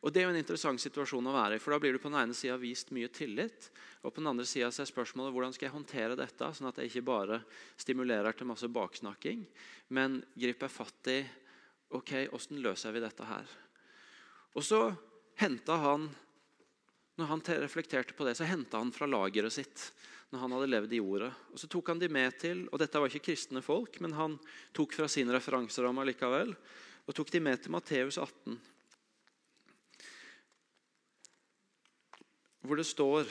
Og 0.00 0.12
Det 0.12 0.22
er 0.22 0.30
jo 0.30 0.32
en 0.32 0.40
interessant 0.40 0.80
situasjon 0.80 1.26
å 1.28 1.34
være 1.34 1.58
i. 1.58 1.60
for 1.60 1.72
Da 1.72 1.78
blir 1.78 1.92
du 1.92 1.98
på 1.98 2.08
den 2.08 2.20
ene 2.22 2.34
sida 2.34 2.56
vist 2.56 2.90
mye 2.90 3.08
tillit, 3.12 3.68
og 4.02 4.14
på 4.14 4.22
den 4.22 4.30
andre 4.30 4.46
sida 4.46 4.68
er 4.68 4.88
spørsmålet 4.88 5.34
hvordan 5.34 5.52
skal 5.52 5.66
jeg 5.66 5.74
håndtere 5.74 6.16
dette, 6.16 6.52
sånn 6.56 6.70
at 6.70 6.78
jeg 6.78 6.88
ikke 6.88 7.04
bare 7.10 7.42
stimulerer 7.76 8.32
til 8.32 8.48
masse 8.48 8.64
baksnakking, 8.64 9.44
men 9.90 10.22
griper 10.32 10.72
fatt 10.72 11.12
i 11.12 11.20
ok, 11.90 12.30
hvordan 12.30 12.62
løser 12.64 12.92
vi 12.92 13.04
dette 13.04 13.28
her. 13.28 13.44
Og 14.56 14.64
så 14.64 14.80
henta 15.38 15.76
han 15.82 16.08
når 17.20 17.28
han 17.28 17.42
reflekterte 17.60 18.16
på 18.16 18.24
det, 18.24 18.34
så 18.38 18.48
henta 18.48 18.80
han 18.80 18.92
fra 18.92 19.06
lageret 19.06 19.52
sitt 19.52 19.90
når 20.30 20.44
han 20.44 20.52
hadde 20.54 20.70
levd 20.70 20.92
i 20.94 21.00
jordet. 21.00 21.30
Og 21.52 21.60
Så 21.60 21.68
tok 21.68 21.90
han 21.92 22.00
de 22.00 22.08
med 22.08 22.36
til 22.40 22.62
og 22.70 22.78
Dette 22.80 23.00
var 23.02 23.10
ikke 23.10 23.30
kristne 23.30 23.62
folk, 23.64 23.98
men 24.00 24.14
han 24.16 24.38
tok 24.76 24.94
fra 24.96 25.08
sin 25.10 25.30
referanseramme 25.32 26.06
likevel, 26.08 26.54
og 27.04 27.16
tok 27.16 27.32
de 27.34 27.42
med 27.42 27.60
til 27.60 27.74
Matteus 27.74 28.18
18. 28.18 28.58
Hvor 32.64 32.78
det 32.78 32.86
står 32.86 33.28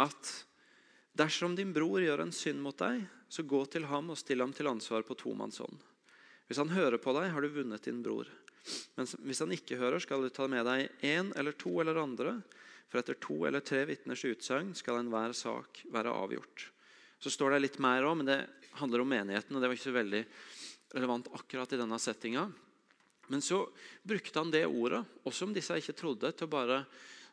at 0.00 0.32
dersom 1.18 1.56
din 1.58 1.72
bror 1.74 2.00
gjør 2.00 2.22
en 2.24 2.32
synd 2.32 2.62
mot 2.62 2.78
deg, 2.78 3.02
så 3.32 3.44
gå 3.48 3.64
til 3.72 3.88
ham 3.88 4.12
og 4.12 4.20
still 4.20 4.44
ham 4.44 4.52
til 4.52 4.68
ansvar 4.68 5.04
på 5.08 5.16
tomannshånd. 5.18 5.76
Hvis 6.46 6.60
han 6.60 6.72
hører 6.72 7.00
på 7.00 7.14
deg, 7.16 7.30
har 7.32 7.40
du 7.40 7.48
vunnet 7.48 7.84
din 7.84 8.02
bror. 8.04 8.28
Men 8.96 9.08
hvis 9.26 9.42
han 9.42 9.54
ikke 9.54 9.78
hører, 9.80 10.02
skal 10.02 10.22
du 10.22 10.30
ta 10.32 10.46
med 10.50 10.66
deg 10.68 11.04
én 11.06 11.32
eller 11.38 11.56
to 11.58 11.72
eller 11.82 11.98
andre 12.02 12.36
for 12.92 13.00
etter 13.00 13.16
to 13.24 13.38
eller 13.48 13.64
tre 13.64 13.86
vitners 13.88 14.24
utsagn 14.28 14.74
skal 14.76 15.00
enhver 15.00 15.32
sak 15.36 15.80
være 15.92 16.12
avgjort. 16.12 16.66
Så 17.22 17.32
står 17.32 17.54
det 17.54 17.62
litt 17.62 17.78
mer 17.82 18.04
om, 18.04 18.20
men 18.20 18.28
det 18.28 18.40
handler 18.76 19.02
om 19.02 19.08
menigheten. 19.08 19.56
og 19.56 19.62
Det 19.62 19.70
var 19.70 19.78
ikke 19.78 19.88
så 19.88 19.96
veldig 19.96 20.22
relevant 20.92 21.30
akkurat 21.32 21.72
i 21.72 21.80
denne 21.80 21.98
settinga. 22.02 22.44
Men 23.32 23.40
så 23.40 23.62
brukte 24.04 24.38
han 24.38 24.52
det 24.52 24.66
ordet, 24.66 25.00
også 25.24 25.48
om 25.48 25.54
disse 25.56 25.78
ikke 25.78 25.96
trodde, 25.96 26.32
til 26.36 26.50
å 26.50 26.52
bare 26.52 26.82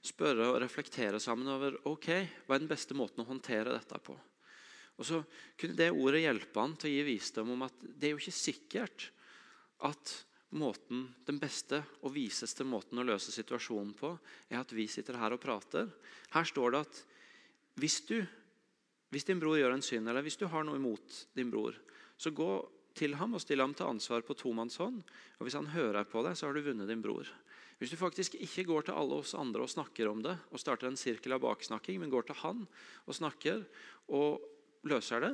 spørre 0.06 0.54
og 0.54 0.62
reflektere 0.64 1.20
sammen 1.20 1.50
over 1.52 1.76
ok, 1.90 2.08
hva 2.48 2.56
er 2.56 2.64
den 2.64 2.72
beste 2.72 2.96
måten 2.96 3.26
å 3.26 3.28
håndtere 3.28 3.74
dette 3.74 4.00
på. 4.00 4.16
Og 5.00 5.08
så 5.08 5.20
kunne 5.60 5.76
det 5.80 5.92
ordet 5.92 6.24
hjelpe 6.24 6.60
han 6.60 6.76
til 6.80 6.92
å 6.92 6.94
gi 6.94 7.04
visdom 7.08 7.54
om 7.56 7.68
at 7.68 7.84
det 7.84 8.10
er 8.10 8.16
jo 8.16 8.22
ikke 8.22 8.36
sikkert 8.36 9.10
at 9.88 10.16
måten, 10.58 11.06
den 11.28 11.38
beste 11.42 11.82
og 12.02 12.14
viseste 12.16 12.66
måten 12.66 13.00
å 13.00 13.06
løse 13.06 13.34
situasjonen 13.34 13.94
på, 13.98 14.14
er 14.50 14.62
at 14.62 14.74
vi 14.74 14.88
sitter 14.90 15.20
her 15.20 15.36
og 15.36 15.42
prater. 15.44 15.90
Her 16.34 16.48
står 16.48 16.74
det 16.74 16.82
at 16.88 17.02
hvis, 17.80 18.00
du, 18.10 18.18
hvis 19.14 19.28
din 19.28 19.42
bror 19.42 19.60
gjør 19.60 19.76
en 19.76 19.86
synd, 19.86 20.10
eller 20.10 20.26
hvis 20.26 20.40
du 20.40 20.48
har 20.50 20.66
noe 20.66 20.80
imot 20.80 21.24
din 21.38 21.52
bror, 21.54 21.78
så 22.20 22.34
gå 22.36 22.50
til 22.98 23.14
ham 23.16 23.38
og 23.38 23.44
still 23.44 23.62
ham 23.64 23.76
til 23.78 23.88
ansvar 23.88 24.26
på 24.26 24.36
tomannshånd. 24.36 25.04
Og 25.38 25.46
hvis 25.46 25.56
han 25.56 25.70
hører 25.72 26.08
på 26.10 26.24
deg, 26.26 26.36
så 26.36 26.50
har 26.50 26.58
du 26.58 26.66
vunnet 26.66 26.90
din 26.90 27.04
bror. 27.04 27.30
Hvis 27.80 27.94
du 27.94 28.00
faktisk 28.00 28.36
ikke 28.36 28.66
går 28.68 28.90
til 28.90 28.98
alle 29.00 29.22
oss 29.22 29.38
andre 29.40 29.64
og 29.64 29.72
snakker 29.72 30.10
om 30.12 30.24
det, 30.26 30.36
og 30.52 30.60
starter 30.60 30.90
en 30.90 31.00
sirkel 31.00 31.38
av 31.38 31.46
baksnakking, 31.46 32.02
men 32.02 32.12
går 32.12 32.28
til 32.28 32.42
han 32.42 32.66
og 33.06 33.16
snakker 33.16 33.64
og 34.18 34.44
løser 34.90 35.24
det, 35.24 35.34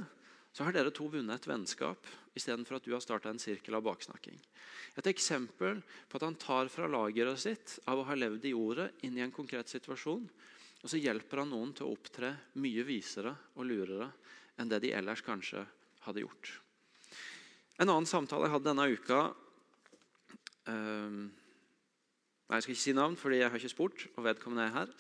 så 0.56 0.64
har 0.64 0.72
dere 0.72 0.92
to 0.96 1.10
vunnet 1.12 1.36
et 1.36 1.50
vennskap 1.50 2.08
istedenfor 2.32 2.78
at 2.78 2.86
du 2.88 2.94
har 2.94 3.04
starta 3.04 3.28
en 3.28 3.42
sirkel 3.42 3.76
av 3.76 3.84
baksnakking. 3.84 4.38
Et 4.96 5.08
eksempel 5.12 5.82
på 6.08 6.16
at 6.16 6.24
han 6.24 6.38
tar 6.40 6.70
fra 6.72 6.88
lageret 6.88 7.42
sitt 7.44 7.74
av 7.92 8.00
å 8.00 8.06
ha 8.08 8.16
levd 8.16 8.48
i 8.48 8.54
ordet 8.56 8.88
inn 9.04 9.18
i 9.20 9.24
en 9.26 9.36
konkret 9.36 9.68
situasjon. 9.68 10.24
Og 10.80 10.88
så 10.88 11.02
hjelper 11.02 11.42
han 11.42 11.52
noen 11.52 11.74
til 11.76 11.90
å 11.90 11.98
opptre 11.98 12.32
mye 12.64 12.86
visere 12.88 13.34
og 13.58 13.68
lurere 13.68 14.08
enn 14.56 14.72
det 14.72 14.80
de 14.86 14.94
ellers 14.96 15.26
kanskje 15.26 15.66
hadde 16.06 16.24
gjort. 16.24 16.54
En 17.76 17.90
annen 17.92 18.08
samtale 18.08 18.48
jeg 18.48 18.56
hadde 18.56 18.70
denne 18.70 18.88
uka 18.96 19.22
um, 20.72 21.24
Jeg 22.48 22.64
skal 22.64 22.76
ikke 22.78 22.86
si 22.86 22.94
navn, 22.96 23.20
fordi 23.20 23.42
jeg 23.42 23.52
har 23.52 23.60
ikke 23.60 23.74
spurt, 23.74 24.08
og 24.16 24.28
vedkommende 24.30 24.70
er 24.70 24.76
her. 24.78 24.92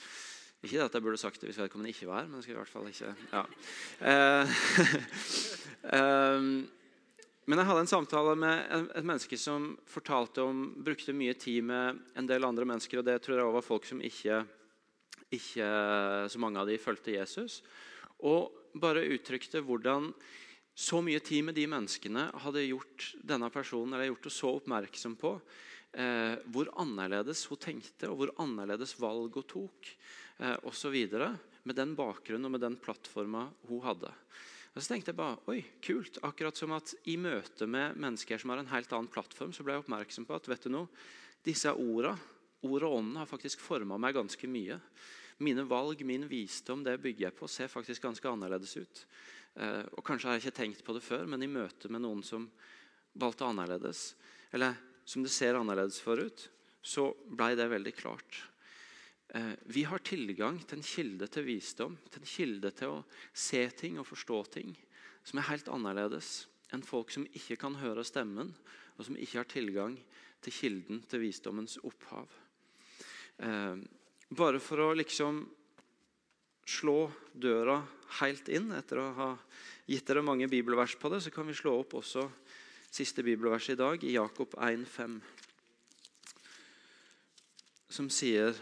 Ikke 0.65 0.85
at 0.85 0.95
jeg 0.97 1.05
burde 1.05 1.19
sagt 1.21 1.41
det 1.41 1.51
hvis 1.51 1.59
vedkommende 1.61 1.93
ikke 1.93 2.09
var 2.09 2.23
her, 2.23 2.29
men 2.31 2.39
jeg 2.41 2.47
skal 2.47 2.55
i 2.55 2.61
hvert 2.61 2.73
fall 2.73 2.89
ikke 2.89 3.11
ja. 3.35 3.43
um, 6.33 6.55
Men 7.45 7.61
jeg 7.61 7.67
hadde 7.69 7.81
en 7.83 7.89
samtale 7.91 8.31
med 8.41 8.71
et 8.97 9.05
menneske 9.05 9.37
som 9.37 9.75
fortalte 9.85 10.41
om, 10.41 10.63
brukte 10.81 11.13
mye 11.13 11.35
tid 11.37 11.61
med 11.67 11.99
en 12.17 12.29
del 12.29 12.47
andre 12.47 12.65
mennesker. 12.65 12.99
og 12.99 13.05
Det 13.05 13.19
tror 13.21 13.37
jeg 13.37 13.53
var 13.53 13.65
folk 13.65 13.85
som 13.85 14.01
ikke, 14.01 14.39
ikke 15.37 15.67
så 16.33 16.41
mange 16.41 16.57
av 16.57 16.65
de 16.65 16.79
fulgte 16.81 17.13
Jesus. 17.13 17.59
Og 18.25 18.49
bare 18.81 19.05
uttrykte 19.13 19.61
hvordan 19.61 20.09
så 20.73 21.03
mye 21.05 21.21
tid 21.21 21.45
med 21.45 21.55
de 21.55 21.67
menneskene 21.69 22.25
hadde 22.43 22.65
gjort 22.65 23.11
denne 23.21 23.51
personen 23.53 23.93
eller 23.93 24.09
gjort 24.09 24.25
det 24.25 24.33
så 24.33 24.55
oppmerksom 24.57 25.13
på 25.21 25.37
eh, 25.95 26.35
hvor 26.51 26.69
annerledes 26.81 27.45
hun 27.49 27.61
tenkte, 27.61 28.09
og 28.11 28.19
hvor 28.19 28.33
annerledes 28.43 28.95
valg 28.99 29.35
hun 29.39 29.47
tok 29.49 29.89
eh, 30.39 30.57
osv. 30.67 30.95
Med 31.65 31.79
den 31.79 31.95
bakgrunnen 31.97 32.49
og 32.49 32.55
med 32.55 32.63
den 32.65 32.77
plattforma 32.79 33.47
hun 33.69 33.83
hadde. 33.85 34.11
Og 34.75 34.83
så 34.83 34.91
tenkte 34.91 35.13
jeg 35.13 35.19
bare 35.21 35.39
oi, 35.51 35.61
kult. 35.83 36.19
Akkurat 36.27 36.57
som 36.59 36.73
at 36.75 36.91
i 37.07 37.15
møte 37.15 37.67
med 37.67 37.95
mennesker 37.95 38.41
som 38.41 38.51
har 38.51 38.59
en 38.59 38.73
helt 38.73 38.91
annen 38.91 39.11
plattform, 39.11 39.53
så 39.55 39.63
ble 39.63 39.77
jeg 39.77 39.85
oppmerksom 39.85 40.27
på 40.27 40.35
at 40.35 40.49
vet 40.51 40.67
du 40.67 40.73
noe, 40.73 40.89
disse 41.45 41.71
orda, 41.71 42.15
ord 42.65 42.83
og 42.83 42.97
ånden 42.97 43.21
har 43.21 43.29
faktisk 43.29 43.61
forma 43.63 43.97
meg 44.01 44.17
ganske 44.17 44.49
mye. 44.49 44.79
Mine 45.45 45.63
valg, 45.67 46.01
min 46.07 46.25
visdom, 46.27 46.83
det 46.83 46.97
bygger 47.03 47.29
jeg 47.29 47.37
på, 47.37 47.47
ser 47.51 47.71
faktisk 47.71 48.03
ganske 48.07 48.27
annerledes 48.27 48.75
ut. 48.75 49.05
Eh, 49.55 49.83
og 49.95 50.03
Kanskje 50.03 50.27
har 50.27 50.37
jeg 50.37 50.45
ikke 50.45 50.59
tenkt 50.59 50.83
på 50.83 50.95
det 50.95 51.03
før, 51.05 51.23
men 51.29 51.43
i 51.43 51.51
møte 51.51 51.91
med 51.91 52.03
noen 52.03 52.23
som 52.25 52.49
valgte 53.15 53.47
annerledes, 53.47 54.09
eller 54.51 54.75
som 55.05 55.23
det 55.23 55.33
ser 55.33 55.57
annerledes 55.57 56.01
for 56.01 56.19
ut, 56.19 56.49
så 56.85 57.11
ble 57.29 57.53
det 57.57 57.69
veldig 57.71 57.93
klart. 57.97 58.41
Eh, 59.29 59.53
vi 59.71 59.83
har 59.83 60.03
tilgang 60.05 60.59
til 60.65 60.79
en 60.79 60.85
kilde 60.85 61.29
til 61.31 61.47
visdom, 61.47 61.97
til 62.09 62.21
en 62.21 62.29
kilde 62.29 62.71
til 62.77 62.97
å 62.97 63.03
se 63.33 63.63
ting 63.77 63.99
og 64.01 64.09
forstå 64.09 64.41
ting 64.57 64.75
som 65.25 65.41
er 65.41 65.49
helt 65.49 65.69
annerledes 65.73 66.45
enn 66.73 66.85
folk 66.85 67.13
som 67.13 67.25
ikke 67.37 67.57
kan 67.61 67.77
høre 67.79 68.05
stemmen, 68.05 68.51
og 68.97 69.07
som 69.07 69.17
ikke 69.17 69.41
har 69.41 69.49
tilgang 69.49 69.97
til 70.45 70.53
kilden 70.53 71.01
til 71.09 71.21
visdommens 71.23 71.77
opphav. 71.85 72.29
Eh, 73.41 73.77
bare 74.29 74.61
for 74.61 74.81
å 74.81 74.95
liksom 74.97 75.43
slå 76.65 77.11
døra 77.33 77.77
helt 78.21 78.49
inn 78.49 78.71
etter 78.73 79.01
å 79.01 79.09
ha 79.17 79.29
gitt 79.85 80.07
dere 80.07 80.25
mange 80.25 80.47
bibelvers 80.49 80.95
på 80.97 81.11
det, 81.13 81.21
så 81.21 81.33
kan 81.33 81.45
vi 81.45 81.57
slå 81.57 81.75
opp 81.81 81.93
også 81.99 82.25
siste 82.95 83.23
bibelvers 83.23 83.69
i 83.69 83.75
dag, 83.75 84.03
i 84.03 84.13
Jakob 84.13 84.53
1,5, 84.55 85.19
som 87.91 88.07
sier 88.09 88.55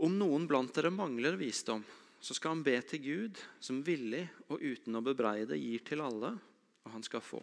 Om 0.00 0.16
noen 0.18 0.46
blant 0.50 0.72
dere 0.74 0.90
mangler 0.90 1.36
visdom, 1.38 1.84
så 2.20 2.34
skal 2.34 2.56
han 2.56 2.64
be 2.66 2.74
til 2.82 3.02
Gud, 3.04 3.38
som 3.62 3.78
villig 3.86 4.24
og 4.48 4.64
uten 4.64 4.96
å 4.98 5.04
bebreide 5.06 5.58
gir 5.60 5.84
til 5.86 6.02
alle, 6.02 6.32
og 6.82 6.94
han 6.96 7.04
skal 7.06 7.22
få. 7.22 7.40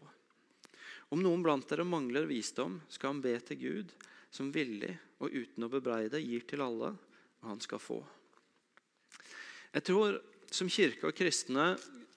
Om 1.15 1.23
noen 1.23 1.45
blant 1.45 1.69
dere 1.69 1.85
mangler 1.87 2.27
visdom, 2.27 2.81
skal 2.89 3.13
han 3.13 3.23
be 3.23 3.37
til 3.47 3.61
Gud, 3.61 3.95
som 4.33 4.51
villig 4.51 4.91
og 5.21 5.31
uten 5.31 5.63
å 5.63 5.71
bebreide 5.71 6.19
gir 6.19 6.43
til 6.49 6.65
alle, 6.65 6.91
og 7.39 7.51
han 7.53 7.63
skal 7.63 7.79
få. 7.79 8.01
Jeg 9.71 9.87
tror 9.93 10.19
Som 10.47 10.69
kirke 10.71 11.09
og 11.09 11.11
kristne 11.11 11.73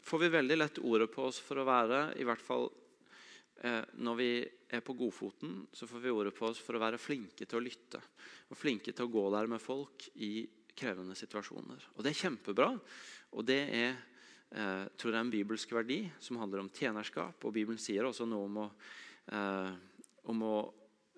får 0.07 0.21
vi 0.23 0.29
veldig 0.31 0.57
lett 0.61 0.77
ordet 0.87 1.09
på 1.11 1.25
oss 1.27 1.41
for 1.43 1.59
å 1.59 1.65
være 1.67 2.13
i 2.23 2.23
hvert 2.23 2.45
fall 2.47 2.69
Når 3.61 4.15
vi 4.17 4.31
er 4.73 4.81
på 4.81 4.95
godfoten, 4.97 5.67
så 5.77 5.85
får 5.85 6.01
vi 6.01 6.13
ordet 6.15 6.33
på 6.33 6.47
oss 6.49 6.61
for 6.65 6.79
å 6.79 6.81
være 6.81 7.01
flinke 7.01 7.45
til 7.45 7.59
å 7.59 7.61
lytte. 7.61 8.01
Og 8.49 8.57
flinke 8.57 8.95
til 8.95 9.05
å 9.05 9.13
gå 9.13 9.25
der 9.35 9.51
med 9.53 9.61
folk 9.61 10.07
i 10.17 10.47
krevende 10.73 11.17
situasjoner. 11.19 11.91
Og 11.97 12.05
Det 12.05 12.13
er 12.15 12.21
kjempebra. 12.23 12.71
Og 13.37 13.47
det 13.47 13.61
er 13.69 13.91
eh, 14.51 14.87
tror 14.99 15.15
jeg, 15.15 15.21
en 15.21 15.33
bibelsk 15.33 15.73
verdi 15.75 16.03
som 16.23 16.41
handler 16.41 16.65
om 16.65 16.73
tjenerskap. 16.75 17.45
Og 17.45 17.55
Bibelen 17.55 17.81
sier 17.81 18.07
også 18.07 18.27
noe 18.29 18.49
om 18.49 18.61
å, 18.65 18.69
eh, 19.37 19.73
om 20.33 20.47
å 20.47 20.57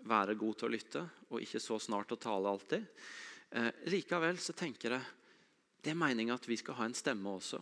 være 0.09 0.37
god 0.39 0.59
til 0.59 0.69
å 0.69 0.73
lytte 0.73 1.03
og 1.31 1.43
ikke 1.43 1.63
så 1.63 1.79
snart 1.81 2.13
å 2.13 2.21
tale 2.21 2.51
alltid. 2.51 2.89
Eh, 3.53 3.71
likevel 3.93 4.41
så 4.43 4.57
tenker 4.57 4.97
jeg 4.97 5.11
det 5.83 5.93
er 5.93 5.99
meninga 5.99 6.37
at 6.37 6.47
vi 6.47 6.57
skal 6.59 6.79
ha 6.79 6.87
en 6.87 6.97
stemme 6.97 7.33
også. 7.33 7.59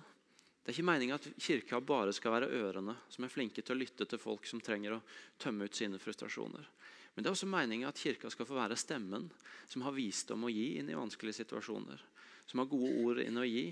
Det 0.61 0.71
er 0.71 0.77
ikke 0.77 0.91
meninga 0.91 1.17
at 1.17 1.29
kirka 1.41 1.81
bare 1.81 2.13
skal 2.13 2.35
være 2.35 2.51
ørene 2.61 2.95
som 3.09 3.25
er 3.25 3.33
flinke 3.33 3.63
til 3.65 3.75
å 3.75 3.81
lytte 3.81 4.07
til 4.07 4.21
folk 4.21 4.45
som 4.47 4.61
trenger 4.61 4.99
å 4.99 5.03
tømme 5.41 5.67
ut 5.67 5.77
sine 5.77 5.99
frustrasjoner. 5.99 6.67
Men 7.15 7.25
det 7.25 7.31
er 7.31 7.35
også 7.35 7.49
meninga 7.51 7.89
at 7.89 7.99
kirka 7.99 8.31
skal 8.31 8.47
få 8.47 8.59
være 8.59 8.79
stemmen 8.79 9.31
som 9.71 9.83
har 9.87 9.97
visdom 9.97 10.45
å 10.47 10.53
gi 10.53 10.77
inn 10.79 10.91
i 10.93 10.99
vanskelige 10.99 11.41
situasjoner. 11.41 12.05
Som 12.47 12.63
har 12.63 12.71
gode 12.71 12.93
ord 13.05 13.23
inn 13.25 13.41
å 13.41 13.47
gi 13.47 13.71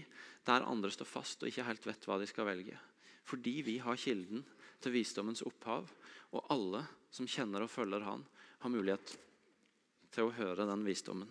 der 0.49 0.67
andre 0.67 0.91
står 0.95 1.11
fast 1.11 1.43
og 1.43 1.51
ikke 1.51 1.67
helt 1.69 1.87
vet 1.87 2.09
hva 2.09 2.19
de 2.21 2.29
skal 2.31 2.49
velge. 2.49 2.79
Fordi 3.29 3.55
vi 3.67 3.77
har 3.85 4.01
kilden 4.01 4.45
til 4.81 4.95
visdommens 4.95 5.45
opphav, 5.47 5.91
og 6.33 6.53
alle 6.53 6.85
som 7.13 7.29
kjenner 7.29 7.65
og 7.65 7.73
følger 7.73 8.05
Han, 8.07 8.25
har 8.59 8.73
mulighet 8.73 9.15
til 10.15 10.27
å 10.27 10.35
høre 10.35 10.67
den 10.67 10.85
visdommen. 10.87 11.29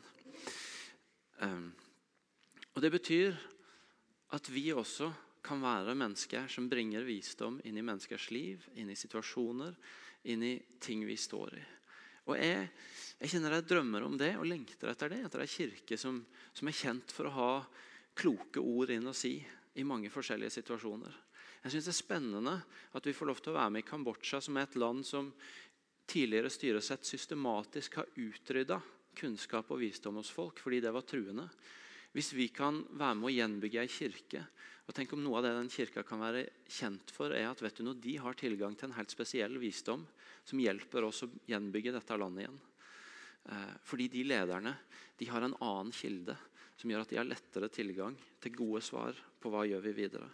Um, 1.41 1.71
og 2.75 2.81
Det 2.81 2.91
betyr 2.93 3.37
at 4.37 4.49
vi 4.51 4.69
også 4.73 5.09
kan 5.47 5.63
være 5.63 5.95
mennesker 5.95 6.49
som 6.51 6.67
bringer 6.69 7.05
visdom 7.07 7.61
inn 7.63 7.79
i 7.79 7.85
menneskers 7.85 8.29
liv, 8.35 8.67
inn 8.75 8.91
i 8.91 8.99
situasjoner, 8.99 9.75
inn 10.27 10.43
i 10.43 10.53
ting 10.83 11.05
vi 11.07 11.15
står 11.17 11.55
i. 11.55 11.65
Og 12.27 12.35
Jeg, 12.35 12.65
jeg 13.21 13.31
kjenner 13.31 13.55
jeg 13.55 13.67
drømmer 13.69 14.03
om 14.03 14.17
det 14.19 14.33
og 14.35 14.47
lengter 14.49 14.91
etter 14.91 15.13
det. 15.13 15.21
Etter 15.23 15.45
ei 15.45 15.51
kirke 15.51 15.97
som, 15.99 16.19
som, 16.51 16.67
er 16.67 16.75
kjent 16.75 17.13
for 17.15 17.29
å 17.29 17.35
ha 17.37 17.51
kloke 18.17 18.59
ord 18.59 18.91
inn 18.91 19.07
å 19.07 19.15
si 19.15 19.37
i 19.77 19.85
mange 19.87 20.11
forskjellige 20.11 20.57
situasjoner. 20.57 21.15
Jeg 21.63 21.71
synes 21.71 21.87
Det 21.87 21.93
er 21.93 22.01
spennende 22.01 22.57
at 22.97 23.07
vi 23.07 23.15
får 23.15 23.31
lov 23.31 23.39
til 23.41 23.53
å 23.53 23.57
være 23.61 23.73
med 23.73 23.85
i 23.85 23.87
Kambodsja, 23.87 24.41
som 24.43 24.59
er 24.59 24.67
et 24.67 24.77
land 24.79 25.05
som 25.07 25.31
tidligere 26.07 26.51
styresett 26.51 27.07
systematisk 27.07 27.99
har 28.01 28.11
utrydda 28.15 28.79
kunnskap 29.17 29.71
og 29.73 29.81
visdom 29.81 30.19
hos 30.19 30.31
folk 30.31 30.59
fordi 30.61 30.81
det 30.83 30.93
var 30.93 31.07
truende. 31.07 31.47
Hvis 32.13 32.33
vi 32.35 32.47
kan 32.53 32.83
være 32.91 33.17
med 33.19 33.29
å 33.29 33.35
gjenbygge 33.35 33.81
ei 33.83 33.91
kirke 33.91 34.43
og 34.87 34.95
tenk 34.95 35.11
om 35.13 35.19
Noe 35.23 35.41
av 35.41 35.43
det 35.43 35.51
den 35.57 35.71
kirka 35.71 36.03
kan 36.07 36.21
være 36.23 36.45
kjent 36.71 37.11
for, 37.11 37.33
er 37.35 37.49
at 37.49 37.61
vet 37.63 37.75
du 37.75 37.83
noe, 37.83 37.99
de 37.99 38.15
har 38.23 38.37
tilgang 38.39 38.75
til 38.77 38.87
en 38.87 38.95
helt 38.95 39.11
spesiell 39.11 39.57
visdom 39.59 40.05
som 40.47 40.61
hjelper 40.63 41.03
oss 41.03 41.25
å 41.25 41.31
gjenbygge 41.49 41.91
dette 41.97 42.17
landet 42.17 42.45
igjen. 42.45 42.59
Eh, 43.51 43.73
fordi 43.83 44.07
de 44.13 44.23
lederne 44.27 44.73
de 45.19 45.27
har 45.27 45.43
en 45.43 45.57
annen 45.59 45.91
kilde 45.91 46.37
som 46.77 46.91
gjør 46.91 47.03
at 47.03 47.11
de 47.11 47.19
har 47.19 47.27
lettere 47.27 47.71
tilgang 47.73 48.15
til 48.39 48.55
gode 48.55 48.83
svar 48.85 49.17
på 49.41 49.51
hva 49.51 49.65
gjør 49.67 49.83
vi 49.89 49.93
videre. 49.97 50.29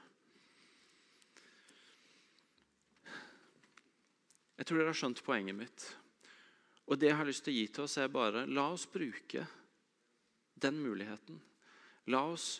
Jeg 4.60 4.70
tror 4.70 4.80
dere 4.80 4.92
har 4.92 5.00
skjønt 5.00 5.24
poenget 5.26 5.58
mitt. 5.58 5.88
Og 6.86 7.00
det 7.00 7.10
jeg 7.10 7.18
har 7.18 7.28
lyst 7.28 7.46
til 7.48 7.56
å 7.56 7.58
gi 7.58 7.66
til 7.74 7.88
oss, 7.88 7.98
er 7.98 8.12
bare 8.12 8.46
la 8.46 8.68
oss 8.76 8.86
bruke 8.92 9.48
den 10.62 10.78
muligheten 10.84 11.42
La 12.12 12.20
oss 12.28 12.58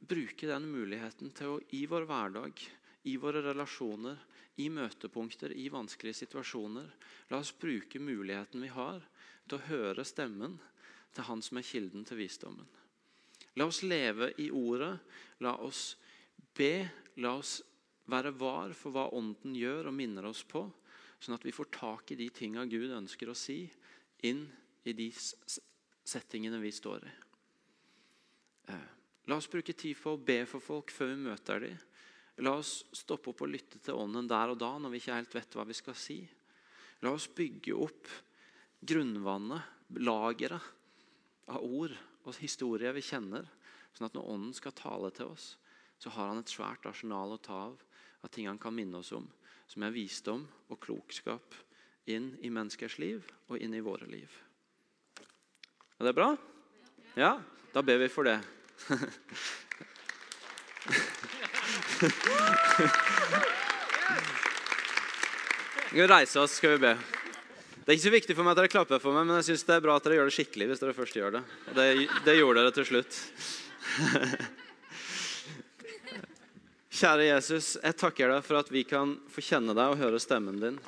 bruke 0.00 0.48
den 0.48 0.68
muligheten 0.72 1.32
til 1.36 1.56
å 1.56 1.60
i 1.76 1.84
vår 1.88 2.06
hverdag, 2.08 2.60
i 3.08 3.16
våre 3.20 3.42
relasjoner, 3.44 4.18
i 4.60 4.68
møtepunkter, 4.72 5.54
i 5.56 5.70
vanskelige 5.72 6.18
situasjoner 6.24 6.88
La 7.30 7.38
oss 7.38 7.52
bruke 7.56 8.00
muligheten 8.02 8.60
vi 8.60 8.68
har 8.74 9.00
til 9.48 9.56
å 9.56 9.66
høre 9.68 10.04
stemmen 10.04 10.58
til 11.14 11.26
Han 11.26 11.42
som 11.42 11.58
er 11.58 11.66
kilden 11.66 12.04
til 12.06 12.20
visdommen. 12.20 12.66
La 13.56 13.66
oss 13.66 13.82
leve 13.82 14.32
i 14.42 14.50
ordet. 14.50 14.92
La 15.42 15.56
oss 15.62 15.96
be. 16.56 16.88
La 17.22 17.36
oss 17.38 17.60
være 18.10 18.34
var 18.38 18.74
for 18.74 18.94
hva 18.94 19.08
Ånden 19.14 19.54
gjør 19.54 19.90
og 19.90 19.96
minner 19.96 20.26
oss 20.30 20.42
på, 20.46 20.64
sånn 21.22 21.36
at 21.36 21.44
vi 21.46 21.54
får 21.54 21.70
tak 21.74 22.10
i 22.10 22.18
de 22.18 22.28
tinga 22.34 22.64
Gud 22.70 22.90
ønsker 22.90 23.30
å 23.30 23.36
si, 23.38 23.62
inn 24.26 24.46
i 24.86 24.94
de 24.96 25.10
settingene 25.14 26.58
vi 26.62 26.72
står 26.74 27.06
i. 27.06 27.12
Eh, 28.74 28.88
la 29.30 29.38
oss 29.38 29.48
bruke 29.50 29.76
tid 29.78 29.94
for 29.98 30.16
å 30.16 30.24
be 30.26 30.42
for 30.50 30.62
folk 30.64 30.90
før 30.90 31.12
vi 31.12 31.28
møter 31.28 31.62
dem. 31.62 31.78
La 32.42 32.56
oss 32.58 32.80
stoppe 32.96 33.30
opp 33.30 33.44
og 33.44 33.52
lytte 33.52 33.78
til 33.84 33.98
Ånden 34.00 34.28
der 34.30 34.52
og 34.52 34.58
da 34.58 34.72
når 34.80 34.94
vi 34.94 35.00
ikke 35.02 35.16
helt 35.18 35.36
vet 35.36 35.56
hva 35.56 35.66
vi 35.68 35.76
skal 35.76 35.96
si. 35.98 36.18
La 37.04 37.12
oss 37.14 37.28
bygge 37.30 37.76
opp 37.76 38.10
grunnvannet, 38.80 39.76
lageret 40.00 41.50
av 41.50 41.62
ord 41.62 41.94
og 42.24 42.36
historier 42.40 42.94
vi 42.96 43.04
kjenner, 43.04 43.46
sånn 43.94 44.08
at 44.08 44.16
når 44.16 44.32
Ånden 44.34 44.56
skal 44.56 44.76
tale 44.76 45.10
til 45.14 45.32
oss, 45.34 45.54
så 46.00 46.12
har 46.14 46.32
han 46.32 46.40
et 46.40 46.52
svært 46.52 46.86
arsenal 46.88 47.36
å 47.36 47.42
ta 47.42 47.62
av 47.68 47.80
av 48.20 48.28
ting 48.28 48.48
han 48.48 48.58
kan 48.60 48.74
minne 48.74 49.00
oss 49.00 49.12
om, 49.16 49.26
som 49.66 49.84
er 49.84 49.94
visdom 49.94 50.44
og 50.68 50.80
klokskap 50.82 51.56
inn 52.10 52.34
i 52.44 52.50
menneskers 52.52 52.98
liv 53.00 53.24
og 53.48 53.60
inn 53.60 53.74
i 53.76 53.84
våre 53.84 54.08
liv. 54.10 54.28
Er 56.00 56.08
det 56.08 56.16
bra? 56.16 56.32
Ja? 57.16 57.38
Da 57.72 57.82
ber 57.86 58.00
vi 58.02 58.08
for 58.12 58.28
det. 58.28 58.40
Vi 65.90 65.98
kan 65.98 66.08
reise 66.08 66.40
oss, 66.40 66.52
skal 66.52 66.70
vi 66.70 66.78
be. 66.78 66.94
Det 67.80 67.88
er 67.90 67.96
ikke 67.96 68.06
så 68.06 68.12
viktig 68.14 68.34
for 68.38 68.46
meg 68.46 68.52
at 68.54 68.60
dere 68.60 68.70
klapper 68.70 69.00
for 69.02 69.10
meg, 69.16 69.26
men 69.26 69.40
jeg 69.40 69.48
synes 69.50 69.66
det 69.66 69.74
er 69.74 69.82
bra 69.82 69.96
at 69.98 70.04
dere 70.06 70.16
gjør 70.20 70.28
det 70.30 70.36
skikkelig. 70.36 70.66
hvis 70.70 70.82
dere 70.82 70.94
først 70.94 71.16
gjør 71.18 71.30
Det 71.34 71.42
Det, 71.74 71.86
det 72.24 72.36
gjorde 72.38 72.60
dere 72.60 72.74
til 72.76 72.86
slutt. 72.86 73.12
Kjære 77.00 77.24
Jesus, 77.26 77.78
jeg 77.82 77.96
takker 77.96 78.28
deg 78.28 78.44
for 78.46 78.60
at 78.60 78.70
vi 78.70 78.84
kan 78.84 79.18
få 79.32 79.40
kjenne 79.42 79.74
deg 79.74 79.86
og 79.94 79.98
høre 79.98 80.20
stemmen 80.22 80.60
din. 80.62 80.78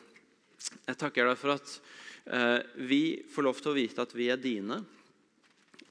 Jeg 0.86 0.96
takker 1.00 1.26
deg 1.26 1.36
for 1.40 1.56
at 1.56 1.80
eh, 2.30 2.60
vi 2.86 3.24
får 3.32 3.42
lov 3.48 3.56
til 3.58 3.72
å 3.72 3.78
vite 3.80 4.02
at 4.04 4.14
vi 4.14 4.28
er 4.30 4.38
dine 4.38 4.82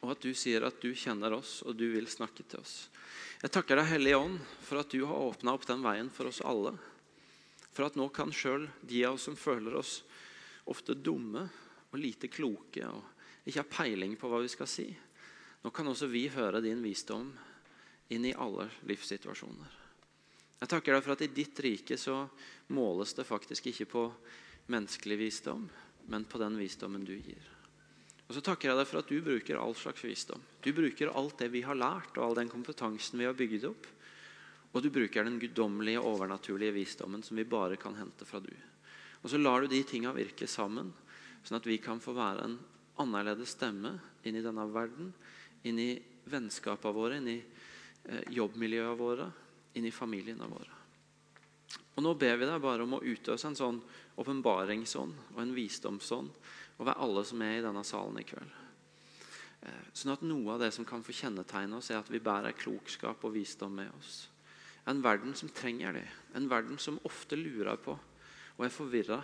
og 0.02 0.16
at 0.16 0.24
du 0.24 0.34
sier 0.38 0.66
at 0.66 0.82
du 0.82 0.92
kjenner 0.98 1.34
oss, 1.38 1.62
og 1.62 1.78
du 1.78 1.86
vil 1.94 2.10
snakke 2.10 2.44
til 2.44 2.62
oss. 2.62 2.90
Jeg 3.42 3.54
takker 3.54 3.78
deg, 3.78 3.90
Hellige 3.90 4.18
Ånd, 4.22 4.40
for 4.66 4.82
at 4.82 4.94
du 4.94 5.04
har 5.06 5.28
åpna 5.30 5.54
opp 5.58 5.68
den 5.70 5.82
veien 5.86 6.10
for 6.14 6.30
oss 6.30 6.42
alle. 6.46 6.74
For 7.72 7.88
at 7.88 7.98
nå 7.98 8.10
kan 8.14 8.34
sjøl 8.34 8.68
de 8.82 9.06
av 9.08 9.18
oss 9.18 9.30
som 9.30 9.38
føler 9.38 9.78
oss 9.78 10.02
ofte 10.70 10.98
dumme 10.98 11.46
og 11.92 12.00
lite 12.00 12.30
kloke 12.32 12.86
og 12.88 13.48
ikke 13.48 13.62
har 13.64 13.72
peiling 13.72 14.18
på 14.20 14.30
hva 14.30 14.42
vi 14.44 14.52
skal 14.52 14.70
si, 14.70 14.88
nå 15.62 15.70
kan 15.74 15.90
også 15.90 16.10
vi 16.10 16.28
høre 16.34 16.62
din 16.62 16.82
visdom 16.84 17.32
inn 18.14 18.26
i 18.28 18.36
alle 18.38 18.68
livssituasjoner. 18.90 19.78
Jeg 20.62 20.70
takker 20.70 20.94
deg 20.94 21.06
for 21.06 21.16
at 21.16 21.24
i 21.26 21.32
ditt 21.34 21.58
rike 21.66 21.98
så 21.98 22.20
måles 22.74 23.16
det 23.18 23.26
faktisk 23.26 23.72
ikke 23.72 23.90
på 23.90 24.04
menneskelig 24.70 25.18
visdom, 25.18 25.66
men 26.06 26.28
på 26.30 26.42
den 26.42 26.60
visdommen 26.60 27.06
du 27.06 27.16
gir. 27.18 27.51
Og 28.32 28.38
så 28.38 28.46
takker 28.48 28.70
jeg 28.70 28.80
deg 28.80 28.88
for 28.88 29.02
at 29.02 29.10
du 29.12 29.18
bruker 29.20 29.58
all 29.60 29.74
slags 29.76 30.06
visdom. 30.06 30.40
Du 30.64 30.70
bruker 30.72 31.10
alt 31.20 31.42
det 31.42 31.50
vi 31.52 31.66
har 31.66 31.76
lært, 31.76 32.14
og 32.16 32.30
all 32.30 32.38
den 32.38 32.48
kompetansen 32.48 33.20
vi 33.20 33.26
har 33.28 33.36
bygd 33.36 33.66
opp. 33.68 33.90
Og 34.72 34.86
du 34.86 34.88
bruker 34.88 35.28
den 35.28 35.36
guddommelige, 35.36 36.00
overnaturlige 36.00 36.78
visdommen 36.78 37.26
som 37.28 37.36
vi 37.36 37.44
bare 37.44 37.76
kan 37.76 37.98
hente 38.00 38.24
fra 38.24 38.40
du. 38.40 38.54
Og 39.20 39.34
så 39.34 39.36
lar 39.42 39.60
du 39.60 39.68
de 39.74 39.82
tinga 39.84 40.14
virke 40.16 40.48
sammen, 40.48 40.94
sånn 41.44 41.60
at 41.60 41.68
vi 41.68 41.76
kan 41.84 42.00
få 42.00 42.16
være 42.16 42.48
en 42.48 42.56
annerledes 43.04 43.52
stemme 43.58 43.98
inn 44.24 44.40
i 44.40 44.46
denne 44.46 44.64
verden, 44.72 45.12
inn 45.68 45.84
i 45.84 45.92
vennskapene 46.32 46.96
våre, 46.96 47.20
inn 47.20 47.28
i 47.34 47.38
eh, 47.42 48.32
jobbmiljøene 48.32 48.96
våre, 48.96 49.28
inn 49.76 49.92
i 49.92 49.92
familiene 49.92 50.48
våre. 50.48 50.80
Og 51.98 52.04
Nå 52.08 52.16
ber 52.16 52.40
vi 52.40 52.48
deg 52.48 52.64
bare 52.64 52.88
om 52.88 52.96
å 52.96 53.04
utøse 53.04 53.52
en 53.52 53.60
sånn 53.60 53.84
åpenbaringsånd 54.24 55.36
og 55.36 55.44
en 55.44 55.56
visdomsånd 55.60 56.32
over 56.82 56.98
alle 56.98 57.24
som 57.28 57.42
er 57.46 57.60
i 57.60 57.64
denne 57.64 57.84
salen 57.86 58.18
i 58.18 58.26
kveld. 58.26 58.60
Eh, 59.62 59.82
sånn 59.94 60.16
at 60.16 60.24
noe 60.26 60.56
av 60.56 60.64
det 60.64 60.72
som 60.74 60.88
kan 60.88 61.04
få 61.06 61.14
kjennetegne 61.14 61.78
oss, 61.78 61.92
er 61.94 62.02
at 62.02 62.10
vi 62.10 62.22
bærer 62.24 62.58
klokskap 62.58 63.22
og 63.28 63.36
visdom 63.36 63.76
med 63.78 63.92
oss. 64.00 64.24
En 64.90 65.04
verden 65.04 65.36
som 65.38 65.52
trenger 65.54 65.94
det. 66.00 66.08
En 66.34 66.50
verden 66.50 66.80
som 66.82 66.98
ofte 67.06 67.38
lurer 67.38 67.78
på 67.78 67.94
og 68.58 68.66
er 68.66 68.74
forvirra. 68.74 69.20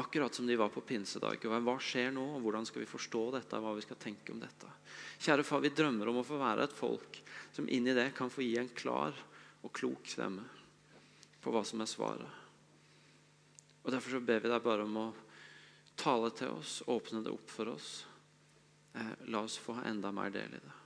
Akkurat 0.00 0.32
som 0.32 0.46
de 0.48 0.56
var 0.56 0.70
på 0.72 0.84
pinsedag. 0.84 1.42
Hva 1.44 1.74
skjer 1.80 2.12
nå, 2.14 2.22
og 2.36 2.44
hvordan 2.44 2.64
skal 2.68 2.84
vi 2.84 2.88
forstå 2.88 3.24
dette? 3.34 3.60
hva 3.60 3.74
vi 3.76 3.84
skal 3.84 4.00
tenke 4.00 4.32
om 4.32 4.40
dette? 4.40 4.68
Kjære 5.20 5.44
far, 5.44 5.60
vi 5.64 5.72
drømmer 5.72 6.08
om 6.08 6.20
å 6.20 6.24
få 6.24 6.38
være 6.40 6.64
et 6.64 6.76
folk 6.76 7.18
som 7.52 7.68
inni 7.68 7.92
det 7.96 8.12
kan 8.16 8.32
få 8.32 8.44
gi 8.44 8.56
en 8.60 8.72
klar 8.72 9.16
og 9.62 9.72
klok 9.76 10.08
stemme 10.08 10.44
på 11.42 11.52
hva 11.52 11.64
som 11.66 11.82
er 11.84 11.90
svaret. 11.90 12.40
Og 13.82 13.92
Derfor 13.92 14.16
så 14.16 14.24
ber 14.24 14.40
vi 14.40 14.52
deg 14.52 14.64
bare 14.64 14.86
om 14.86 14.96
å 15.00 15.06
tale 16.02 16.30
til 16.34 16.50
oss, 16.50 16.80
åpne 16.90 17.22
det 17.22 17.32
opp 17.32 17.50
for 17.50 17.72
oss. 17.76 17.90
Eh, 18.94 19.14
la 19.30 19.44
oss 19.46 19.58
få 19.62 19.78
enda 19.86 20.12
mer 20.12 20.30
del 20.34 20.58
i 20.58 20.62
det. 20.62 20.78